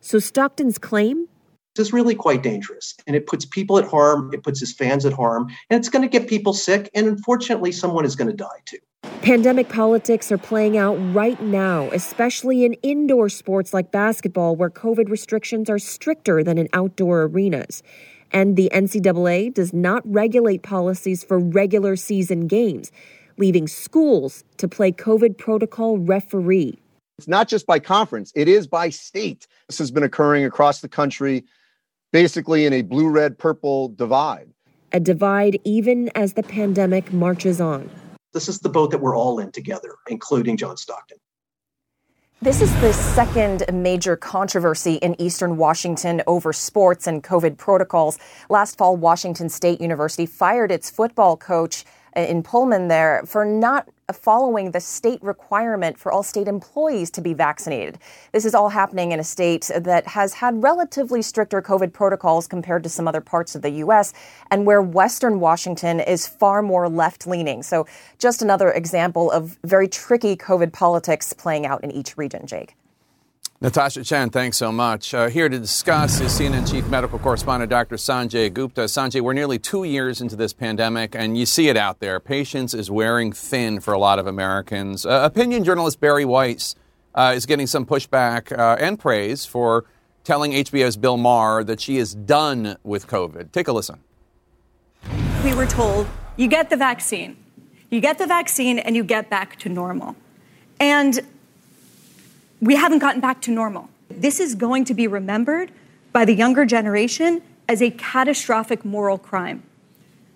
[0.01, 1.27] So Stockton's claim?
[1.77, 5.13] Is really quite dangerous and it puts people at harm, it puts his fans at
[5.13, 8.61] harm, and it's going to get people sick, and unfortunately, someone is going to die
[8.65, 8.79] too.
[9.29, 15.07] Pandemic politics are playing out right now, especially in indoor sports like basketball, where COVID
[15.07, 17.83] restrictions are stricter than in outdoor arenas.
[18.31, 22.91] And the NCAA does not regulate policies for regular season games,
[23.37, 26.79] leaving schools to play COVID protocol referee.
[27.19, 29.45] It's not just by conference, it is by state.
[29.67, 31.43] This has been occurring across the country,
[32.11, 34.49] basically in a blue red purple divide.
[34.91, 37.91] A divide even as the pandemic marches on.
[38.33, 41.17] This is the boat that we're all in together, including John Stockton.
[42.41, 48.17] This is the second major controversy in eastern Washington over sports and COVID protocols.
[48.49, 51.83] Last fall, Washington State University fired its football coach
[52.15, 57.11] uh, in Pullman there for not Uh, following the state requirement for all state employees
[57.11, 57.99] to be vaccinated.
[58.31, 62.81] This is all happening in a state that has had relatively stricter COVID protocols compared
[62.83, 64.13] to some other parts of the U.S.
[64.49, 67.61] and where Western Washington is far more left leaning.
[67.61, 67.85] So,
[68.17, 72.75] just another example of very tricky COVID politics playing out in each region, Jake.
[73.61, 75.13] Natasha Chen, thanks so much.
[75.13, 77.97] Uh, here to discuss is CNN Chief Medical Correspondent Dr.
[77.97, 78.85] Sanjay Gupta.
[78.85, 82.21] Sanjay, we're nearly two years into this pandemic, and you see it out there.
[82.21, 85.05] Patience is wearing thin for a lot of Americans.
[85.05, 86.75] Uh, opinion journalist Bari Weiss
[87.13, 89.83] uh, is getting some pushback uh, and praise for
[90.23, 93.51] telling HBO's Bill Maher that she is done with COVID.
[93.51, 93.99] Take a listen.
[95.43, 96.07] We were told
[96.37, 97.35] you get the vaccine,
[97.89, 100.15] you get the vaccine, and you get back to normal.
[100.79, 101.19] And
[102.61, 103.89] we haven't gotten back to normal.
[104.09, 105.71] This is going to be remembered
[106.11, 109.63] by the younger generation as a catastrophic moral crime.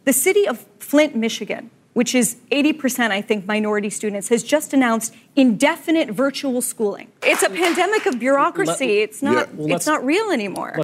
[0.05, 5.15] The city of Flint, Michigan, which is 80%, I think, minority students, has just announced
[5.35, 7.11] indefinite virtual schooling.
[7.23, 8.99] It's a pandemic of bureaucracy.
[8.99, 10.79] It's not, yeah, well, it's not real anymore.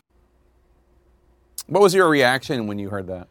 [1.68, 3.28] What was your reaction when you heard that?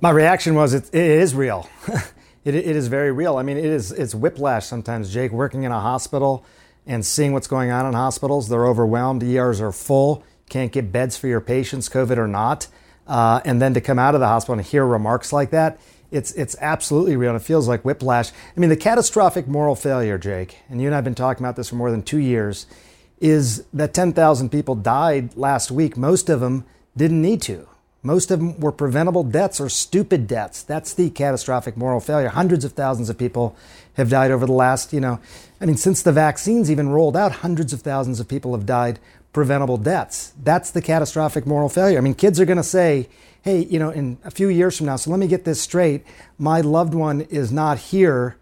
[0.00, 1.68] My reaction was it, it is real.
[2.44, 3.36] it, it is very real.
[3.36, 6.44] I mean, it is it's whiplash sometimes, Jake, working in a hospital
[6.86, 8.48] and seeing what's going on in hospitals.
[8.48, 9.22] They're overwhelmed.
[9.22, 10.24] ERs are full.
[10.48, 12.66] Can't get beds for your patients, COVID or not.
[13.06, 15.80] Uh, and then to come out of the hospital and hear remarks like that,
[16.10, 17.30] it's it's absolutely real.
[17.30, 18.30] And it feels like whiplash.
[18.30, 21.56] I mean, the catastrophic moral failure, Jake, and you and I have been talking about
[21.56, 22.66] this for more than two years,
[23.20, 25.96] is that 10,000 people died last week.
[25.96, 26.64] Most of them
[26.96, 27.68] didn't need to.
[28.02, 30.62] Most of them were preventable deaths or stupid deaths.
[30.62, 32.28] That's the catastrophic moral failure.
[32.28, 33.54] Hundreds of thousands of people
[33.94, 35.20] have died over the last, you know,
[35.60, 38.98] I mean, since the vaccines even rolled out, hundreds of thousands of people have died
[39.32, 40.32] preventable deaths.
[40.42, 41.98] That's the catastrophic moral failure.
[41.98, 43.08] I mean, kids are going to say,
[43.42, 46.04] hey, you know, in a few years from now, so let me get this straight.
[46.38, 48.36] My loved one is not here,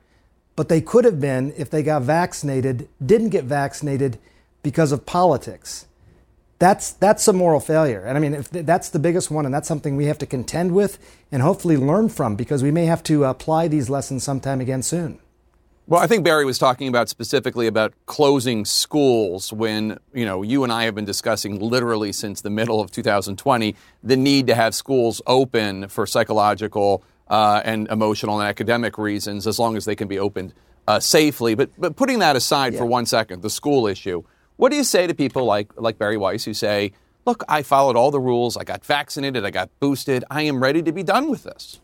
[0.56, 4.18] but they could have been if they got vaccinated, didn't get vaccinated
[4.62, 5.86] because of politics.
[6.60, 8.04] That's, that's a moral failure.
[8.04, 10.72] And I mean, if that's the biggest one, and that's something we have to contend
[10.72, 10.98] with
[11.32, 15.18] and hopefully learn from because we may have to apply these lessons sometime again soon.
[15.86, 20.62] Well, I think Bari was talking about specifically about closing schools when, you know, you
[20.62, 24.74] and I have been discussing literally since the middle of 2020 the need to have
[24.74, 30.08] schools open for psychological uh, and emotional and academic reasons as long as they can
[30.08, 30.52] be opened
[30.86, 31.54] uh, safely.
[31.54, 32.80] But, but putting that aside yeah.
[32.80, 34.22] for one second, the school issue,
[34.60, 36.92] what do you say to people like, like Bari Weiss who say,
[37.24, 40.82] look, I followed all the rules, I got vaccinated, I got boosted, I am ready
[40.82, 41.80] to be done with this?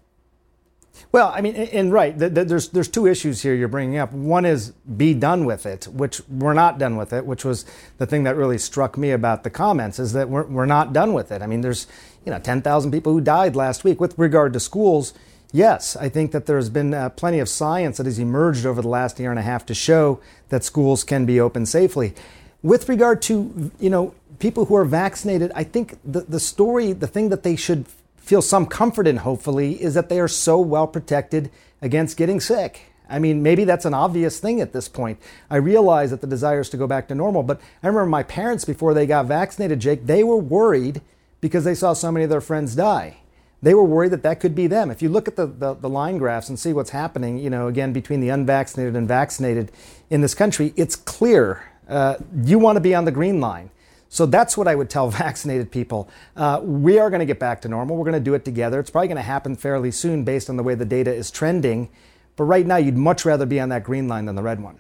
[1.11, 4.13] Well, I mean, and right, there's there's two issues here you're bringing up.
[4.13, 7.65] One is be done with it, which we're not done with it, which was
[7.99, 11.13] the thing that really struck me about the comments is that we're we're not done
[11.13, 11.43] with it.
[11.43, 11.87] I mean, there's
[12.25, 14.01] you know 10,000 people who died last week.
[14.01, 15.13] With regard to schools,
[15.53, 18.89] yes, I think that there's been uh, plenty of science that has emerged over the
[18.89, 22.15] last year and a half to show that schools can be open safely.
[22.63, 27.07] With regard to you know people who are vaccinated, I think the the story, the
[27.07, 27.87] thing that they should
[28.17, 31.51] feel some comfort in, hopefully, is that they are so well protected
[31.81, 32.93] against getting sick.
[33.09, 35.21] I mean, maybe that's an obvious thing at this point.
[35.49, 38.25] I realize that the desire is to go back to normal, but I remember my
[38.25, 41.03] parents, before they got vaccinated, Jake, they were worried
[41.41, 43.19] because they saw so many of their friends die.
[43.63, 44.91] They were worried that that could be them.
[44.91, 47.69] If you look at the, the, the line graphs and see what's happening, you know,
[47.69, 49.71] again, between the unvaccinated and vaccinated
[50.11, 53.71] in this country, it's clear uh, you want to be on the green line.
[54.09, 56.09] So that's what I would tell vaccinated people.
[56.37, 57.97] Uh, we are going to get back to normal.
[57.97, 58.81] We're going to do it together.
[58.81, 61.89] It's probably going to happen fairly soon based on the way the data is trending.
[62.37, 64.79] But right now, you'd much rather be on that green line than the red one.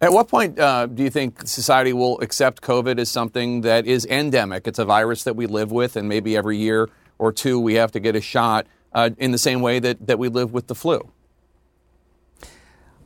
[0.00, 4.04] At what point uh, do you think society will accept COVID as something that is
[4.06, 4.66] endemic?
[4.66, 7.92] It's a virus that we live with, and maybe every year or two we have
[7.92, 10.74] to get a shot uh, in the same way that, that we live with the
[10.74, 11.10] flu.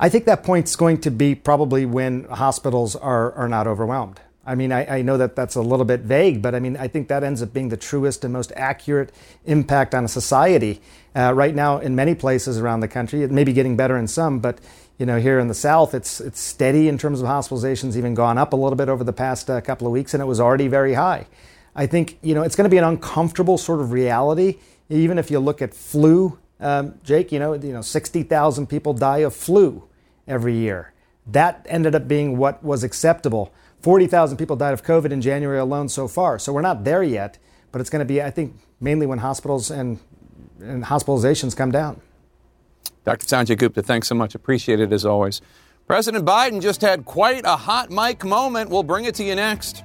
[0.00, 4.20] I think that point's going to be probably when hospitals are, are not overwhelmed.
[4.46, 6.88] I mean, I, I, know that that's a little bit vague, but I mean, I
[6.88, 9.12] think that ends up being the truest and most accurate
[9.44, 10.80] impact on a society.
[11.14, 14.08] Uh, right now, in many places around the country, it may be getting better in
[14.08, 14.58] some, but
[14.98, 18.38] you know, here in the South, it's it's steady in terms of hospitalizations, even gone
[18.38, 20.66] up a little bit over the past uh, couple of weeks, and it was already
[20.66, 21.26] very high.
[21.76, 25.30] I think you know it's going to be an uncomfortable sort of reality, even if
[25.30, 26.38] you look at flu.
[26.60, 29.88] Um, Jake, you know, you know, sixty thousand people die of flu
[30.26, 30.92] every year.
[31.26, 33.52] That ended up being what was acceptable
[33.82, 36.38] 40,000 people died of COVID in January alone so far.
[36.38, 37.38] So we're not there yet,
[37.70, 39.98] but it's going to be, I think, mainly when hospitals and,
[40.60, 42.00] and hospitalizations come down.
[43.04, 43.26] Dr.
[43.26, 44.34] Sanjay Gupta, thanks so much.
[44.34, 45.40] Appreciate it as always.
[45.86, 48.68] President Biden just had quite a hot mic moment.
[48.68, 49.82] We'll bring it to you next.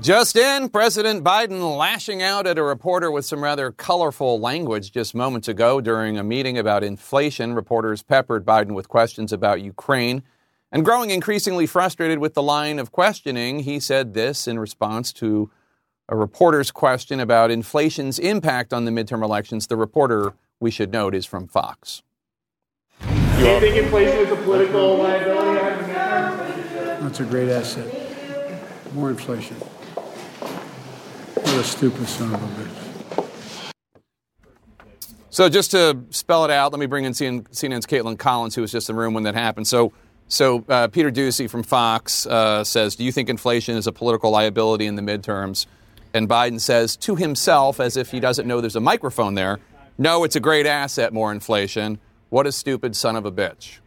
[0.00, 5.12] Just in, President Biden lashing out at a reporter with some rather colorful language just
[5.12, 7.52] moments ago during a meeting about inflation.
[7.52, 10.22] Reporters peppered Biden with questions about Ukraine.
[10.70, 15.50] And growing increasingly frustrated with the line of questioning, he said this in response to
[16.08, 19.66] a reporter's question about inflation's impact on the midterm elections.
[19.66, 22.04] The reporter, we should note, is from Fox.
[23.00, 25.92] Do you think inflation is a political liability?
[27.02, 27.92] That's a great asset.
[28.94, 29.56] More inflation.
[31.58, 33.72] A stupid son of a bitch.
[35.30, 38.70] So just to spell it out, let me bring in CNN's Kaitlan Collins, who was
[38.70, 39.66] just in the room when that happened.
[39.66, 39.92] So,
[40.28, 44.30] so uh, Peter Doocy from Fox uh, says, "Do you think inflation is a political
[44.30, 45.66] liability in the midterms?"
[46.14, 49.58] And Biden says to himself, as if he doesn't know there's a microphone there,
[49.98, 51.12] "No, it's a great asset.
[51.12, 51.98] More inflation.
[52.28, 53.78] What a stupid son of a bitch."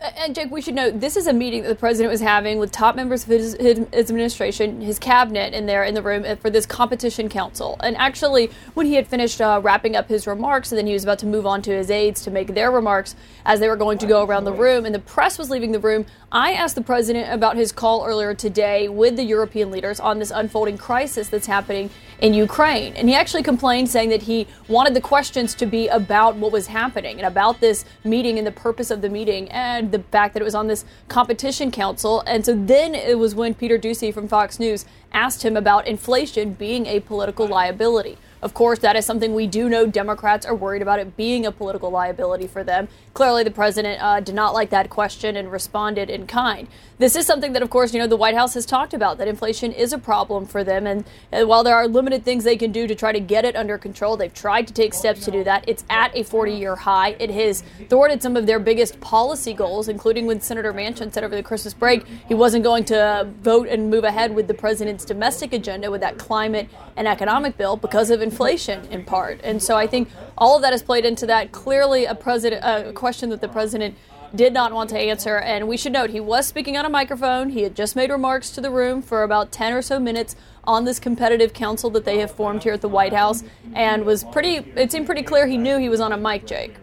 [0.00, 2.70] And Jake, we should note this is a meeting that the president was having with
[2.70, 6.50] top members of his, his, administration, his cabinet, in there in the room uh, for
[6.50, 7.76] this competition council.
[7.80, 11.02] And actually, when he had finished uh, wrapping up his remarks, and then he was
[11.02, 13.98] about to move on to his aides to make their remarks as they were going
[13.98, 16.82] to go around the room, and the press was leaving the room, I asked the
[16.82, 21.46] president about his call earlier today with the European leaders on this unfolding crisis that's
[21.46, 21.88] happening
[22.20, 22.94] in Ukraine.
[22.96, 26.66] And he actually complained, saying that he wanted the questions to be about what was
[26.66, 30.42] happening and about this meeting and the purpose of the meeting and the fact that
[30.42, 32.22] it was on this competition council.
[32.26, 34.84] And so then it was when Peter Doocy from Fox News
[35.14, 38.18] asked him about inflation being a political liability.
[38.40, 41.52] Of course, that is something we do know Democrats are worried about it being a
[41.52, 42.88] political liability for them.
[43.14, 46.68] Clearly, the president uh, did not like that question and responded in kind.
[46.98, 49.28] This is something that, of course, you know, the White House has talked about that
[49.28, 50.86] inflation is a problem for them.
[50.86, 53.56] And, and while there are limited things they can do to try to get it
[53.56, 55.64] under control, they've tried to take steps to do that.
[55.68, 57.10] It's at a 40 year high.
[57.18, 61.36] It has thwarted some of their biggest policy goals, including when Senator Manchin said over
[61.36, 65.52] the Christmas break he wasn't going to vote and move ahead with the president's domestic
[65.52, 69.40] agenda with that climate and economic bill because of inflation in part.
[69.42, 71.52] And so I think all of that has played into that.
[71.52, 73.96] Clearly, a president, a question that the president
[74.34, 75.38] did not want to answer.
[75.38, 77.50] And we should note he was speaking on a microphone.
[77.50, 80.84] He had just made remarks to the room for about 10 or so minutes on
[80.84, 83.42] this competitive council that they have formed here at the White House
[83.74, 86.74] and was pretty, it seemed pretty clear he knew he was on a mic, Jake.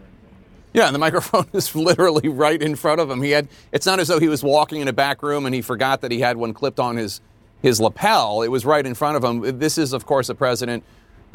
[0.74, 3.22] Yeah, and the microphone is literally right in front of him.
[3.22, 5.62] He had it's not as though he was walking in a back room and he
[5.62, 7.22] forgot that he had one clipped on his
[7.62, 8.42] his lapel.
[8.42, 9.58] It was right in front of him.
[9.58, 10.84] This is of course a president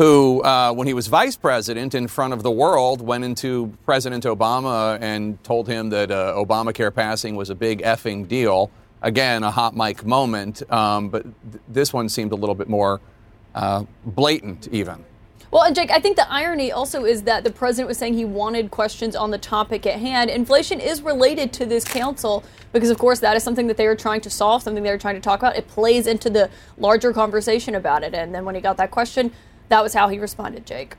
[0.01, 4.25] who, uh, when he was vice president in front of the world, went into President
[4.25, 8.71] Obama and told him that uh, Obamacare passing was a big effing deal.
[9.03, 12.99] Again, a hot mic moment, um, but th- this one seemed a little bit more
[13.55, 15.05] uh, blatant, even.
[15.51, 18.25] Well, and Jake, I think the irony also is that the president was saying he
[18.25, 20.31] wanted questions on the topic at hand.
[20.31, 23.97] Inflation is related to this council because, of course, that is something that they are
[23.97, 25.57] trying to solve, something they are trying to talk about.
[25.57, 26.49] It plays into the
[26.79, 28.15] larger conversation about it.
[28.15, 29.31] And then when he got that question,
[29.71, 30.97] that was how he responded, Jake.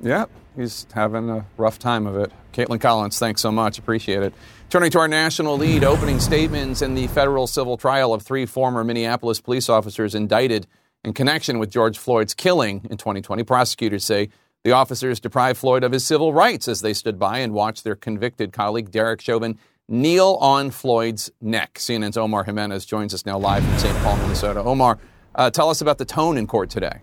[0.00, 0.26] Yeah,
[0.56, 2.32] he's having a rough time of it.
[2.52, 3.78] Kaitlan Collins, thanks so much.
[3.78, 4.32] Appreciate it.
[4.70, 8.84] Turning to our national lead, opening statements in the federal civil trial of three former
[8.84, 10.66] Minneapolis police officers indicted
[11.04, 13.42] in connection with George Floyd's killing in 2020.
[13.42, 14.28] Prosecutors say
[14.62, 17.96] the officers deprived Floyd of his civil rights as they stood by and watched their
[17.96, 21.74] convicted colleague, Derek Chauvin, kneel on Floyd's neck.
[21.74, 23.96] CNN's Omar Jimenez joins us now live from St.
[23.98, 24.62] Paul, Minnesota.
[24.62, 24.98] Omar,
[25.34, 27.00] uh, tell us about the tone in court today.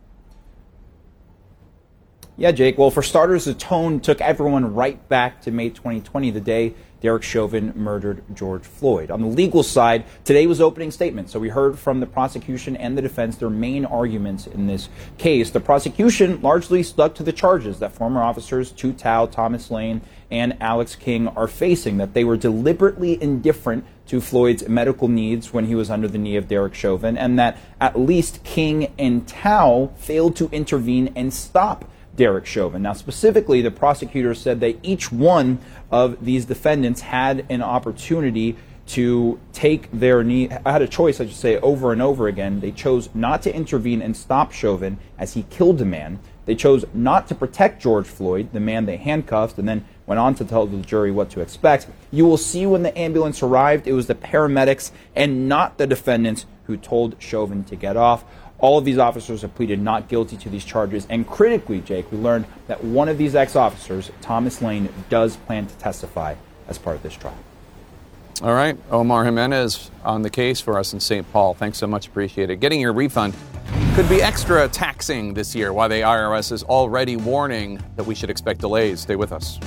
[2.39, 2.77] Yeah, Jake.
[2.77, 7.23] Well, for starters, the tone took everyone right back to May 2020, the day Derek
[7.23, 9.09] Chauvin murdered George Floyd.
[9.09, 11.31] On the legal side, today was opening statement.
[11.31, 14.87] So we heard from the prosecution and the defense their main arguments in this
[15.17, 15.49] case.
[15.49, 20.57] The prosecution largely stuck to the charges that former officers Tou Thao, Thomas Lane, and
[20.61, 25.73] Alex Kueng are facing, that they were deliberately indifferent to Floyd's medical needs when he
[25.73, 30.35] was under the knee of Derek Chauvin, and that at least King and Thao failed
[30.35, 32.81] to intervene and stop Derek Chauvin.
[32.81, 38.57] Now, specifically, the prosecutor said that each one of these defendants had an opportunity
[38.87, 42.61] to take their knee, I had a choice, I should say, over and over again.
[42.61, 46.19] They chose not to intervene and stop Chauvin as he killed a man.
[46.45, 50.35] They chose not to protect George Floyd, the man they handcuffed, and then went on
[50.35, 51.87] to tell the jury what to expect.
[52.11, 56.45] You will see when the ambulance arrived, it was the paramedics and not the defendants
[56.63, 58.23] who told Chauvin to get off.
[58.59, 61.05] All of these officers have pleaded not guilty to these charges.
[61.09, 65.67] And critically, Jake, we learned that one of these ex officers, Thomas Lane, does plan
[65.67, 66.35] to testify
[66.67, 67.37] as part of this trial.
[68.41, 68.77] All right.
[68.91, 71.31] Omar Jimenez on the case for us in St.
[71.31, 71.53] Paul.
[71.53, 72.07] Thanks so much.
[72.07, 72.57] Appreciate it.
[72.57, 73.35] Getting your refund
[73.95, 78.29] could be extra taxing this year, why the IRS is already warning that we should
[78.29, 79.01] expect delays.
[79.01, 79.59] Stay with us.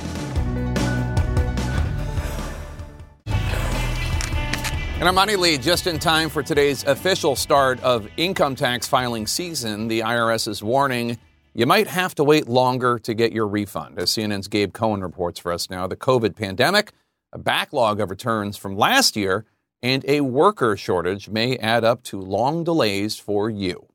[5.01, 9.89] And money lead just in time for today's official start of income tax filing season.
[9.89, 11.16] The IRS is warning
[11.55, 13.98] you might have to wait longer to get your refund.
[13.98, 16.93] As CNN's Gabe Cohen reports for us now, the COVID pandemic,
[17.32, 19.47] a backlog of returns from last year,
[19.82, 23.86] and a worker shortage may add up to long delays for you.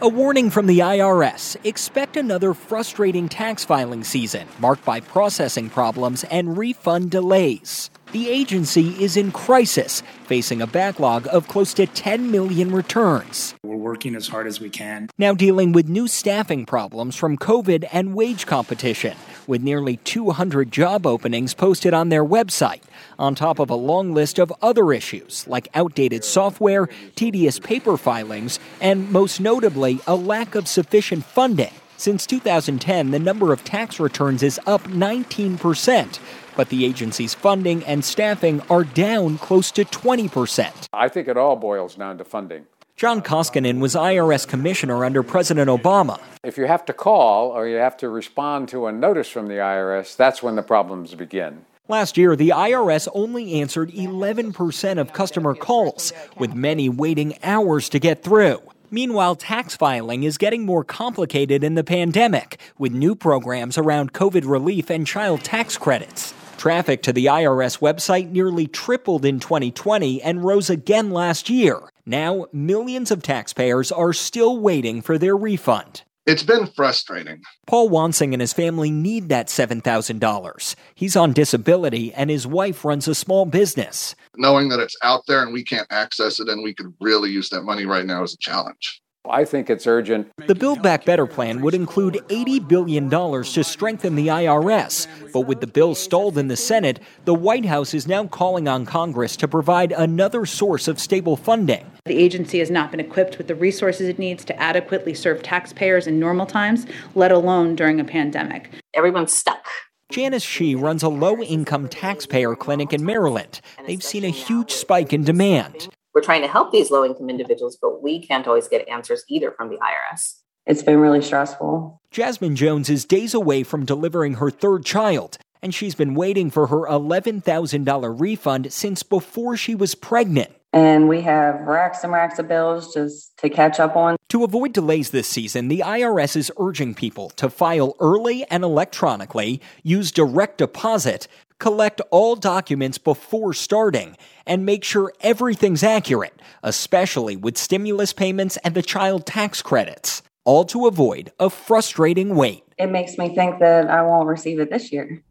[0.00, 6.22] A warning from the IRS expect another frustrating tax filing season marked by processing problems
[6.22, 7.90] and refund delays.
[8.10, 13.54] The agency is in crisis, facing a backlog of close to 10 million returns.
[13.62, 15.10] We're working as hard as we can.
[15.18, 19.14] Now dealing with new staffing problems from COVID and wage competition,
[19.46, 22.80] with nearly 200 job openings posted on their website,
[23.18, 28.58] on top of a long list of other issues like outdated software, tedious paper filings,
[28.80, 31.72] and most notably, a lack of sufficient funding.
[31.98, 36.18] Since 2010, the number of tax returns is up 19%,
[36.58, 40.88] but the agency's funding and staffing are down close to 20%.
[40.92, 42.66] I think it all boils down to funding.
[42.96, 46.20] John Koskinen was IRS commissioner under President Obama.
[46.42, 49.54] If you have to call or you have to respond to a notice from the
[49.54, 51.64] IRS, that's when the problems begin.
[51.86, 58.00] Last year, the IRS only answered 11% of customer calls, with many waiting hours to
[58.00, 58.60] get through.
[58.90, 64.44] Meanwhile, tax filing is getting more complicated in the pandemic, with new programs around COVID
[64.44, 66.34] relief and child tax credits.
[66.58, 71.78] Traffic to the IRS website nearly tripled in 2020 and rose again last year.
[72.04, 76.02] Now, millions of taxpayers are still waiting for their refund.
[76.26, 77.42] It's been frustrating.
[77.68, 80.74] Paul Wansing and his family need that $7,000.
[80.96, 84.16] He's on disability and his wife runs a small business.
[84.36, 87.50] Knowing that it's out there and we can't access it and we could really use
[87.50, 89.00] that money right now is a challenge.
[89.30, 90.30] I think it's urgent.
[90.46, 95.06] The Build Back Better plan would include $80 billion to strengthen the IRS.
[95.32, 98.86] But with the bill stalled in the Senate, the White House is now calling on
[98.86, 101.84] Congress to provide another source of stable funding.
[102.06, 106.06] The agency has not been equipped with the resources it needs to adequately serve taxpayers
[106.06, 108.70] in normal times, let alone during a pandemic.
[108.94, 109.66] Everyone's stuck.
[110.10, 113.60] Janice Shee runs a low income taxpayer clinic in Maryland.
[113.86, 115.90] They've seen a huge spike in demand.
[116.18, 119.52] We're trying to help these low income individuals, but we can't always get answers either
[119.52, 120.40] from the IRS.
[120.66, 122.02] It's been really stressful.
[122.10, 126.66] Jasmine Jones is days away from delivering her third child, and she's been waiting for
[126.66, 130.50] her $11,000 refund since before she was pregnant.
[130.72, 134.16] And we have racks and racks of bills just to catch up on.
[134.30, 139.62] To avoid delays this season, the IRS is urging people to file early and electronically,
[139.84, 141.28] use direct deposit,
[141.58, 144.16] collect all documents before starting,
[144.46, 150.64] and make sure everything's accurate, especially with stimulus payments and the child tax credits, all
[150.64, 152.64] to avoid a frustrating wait.
[152.78, 155.22] It makes me think that I won't receive it this year.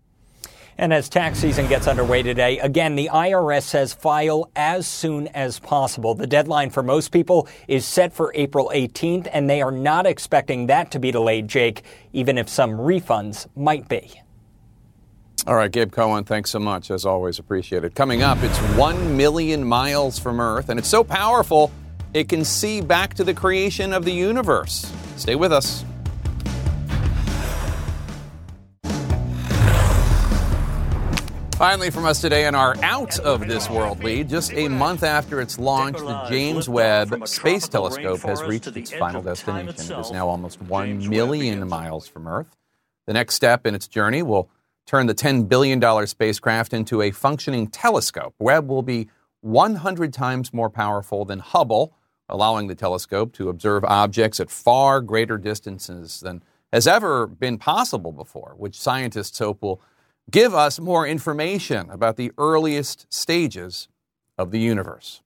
[0.79, 5.59] And as tax season gets underway today, again, the IRS says file as soon as
[5.59, 6.13] possible.
[6.13, 10.67] The deadline for most people is set for April 18th, and they are not expecting
[10.67, 11.81] that to be delayed, Jake,
[12.13, 14.21] even if some refunds might be.
[15.47, 16.91] All right, Gabe Cohen, thanks so much.
[16.91, 17.95] As always, appreciated.
[17.95, 21.71] Coming up, it's one million miles from Earth, and it's so powerful
[22.13, 24.91] it can see back to the creation of the universe.
[25.15, 25.85] Stay with us.
[31.53, 35.39] Finally, from us today in our Out of This World lead, just a month after
[35.39, 39.69] its launch, the James Webb Space Telescope has reached its final destination.
[39.69, 42.53] It is now almost 1 million miles from Earth.
[43.05, 44.49] The next step in its journey will
[44.88, 48.34] turn the $10 billion spacecraft into a functioning telescope.
[48.39, 49.09] Webb will be
[49.41, 51.93] 100 times more powerful than Hubble,
[52.30, 56.41] allowing the telescope to observe objects at far greater distances than
[56.73, 59.81] has ever been possible before, which scientists hope will
[60.31, 63.88] give us more information about the earliest stages
[64.38, 65.22] of the universe.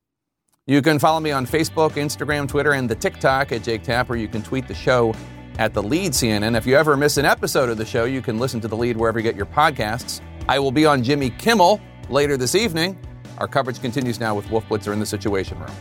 [0.68, 4.16] You can follow me on Facebook, Instagram, Twitter, and the TikTok at Jake Tapper.
[4.16, 5.14] You can tweet the show
[5.58, 6.58] at the lead CNN.
[6.58, 8.98] If you ever miss an episode of the show, you can listen to the lead
[8.98, 10.22] wherever you get your podcasts.
[10.48, 11.80] I will be on Jimmy Kimmel
[12.10, 12.98] later this evening.
[13.38, 15.72] Our coverage continues now with Wolf Blitzer in the Situation Room.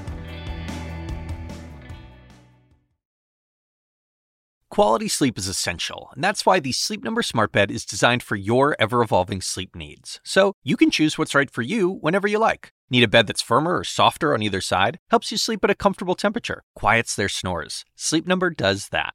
[4.71, 8.37] Quality sleep is essential, and that's why the Sleep Number Smart Bed is designed for
[8.37, 10.21] your ever evolving sleep needs.
[10.23, 12.73] So you can choose what's right for you whenever you like.
[12.89, 15.01] Need a bed that's firmer or softer on either side?
[15.11, 17.85] Helps you sleep at a comfortable temperature, quiets their snores.
[17.97, 19.15] Sleep Number does that.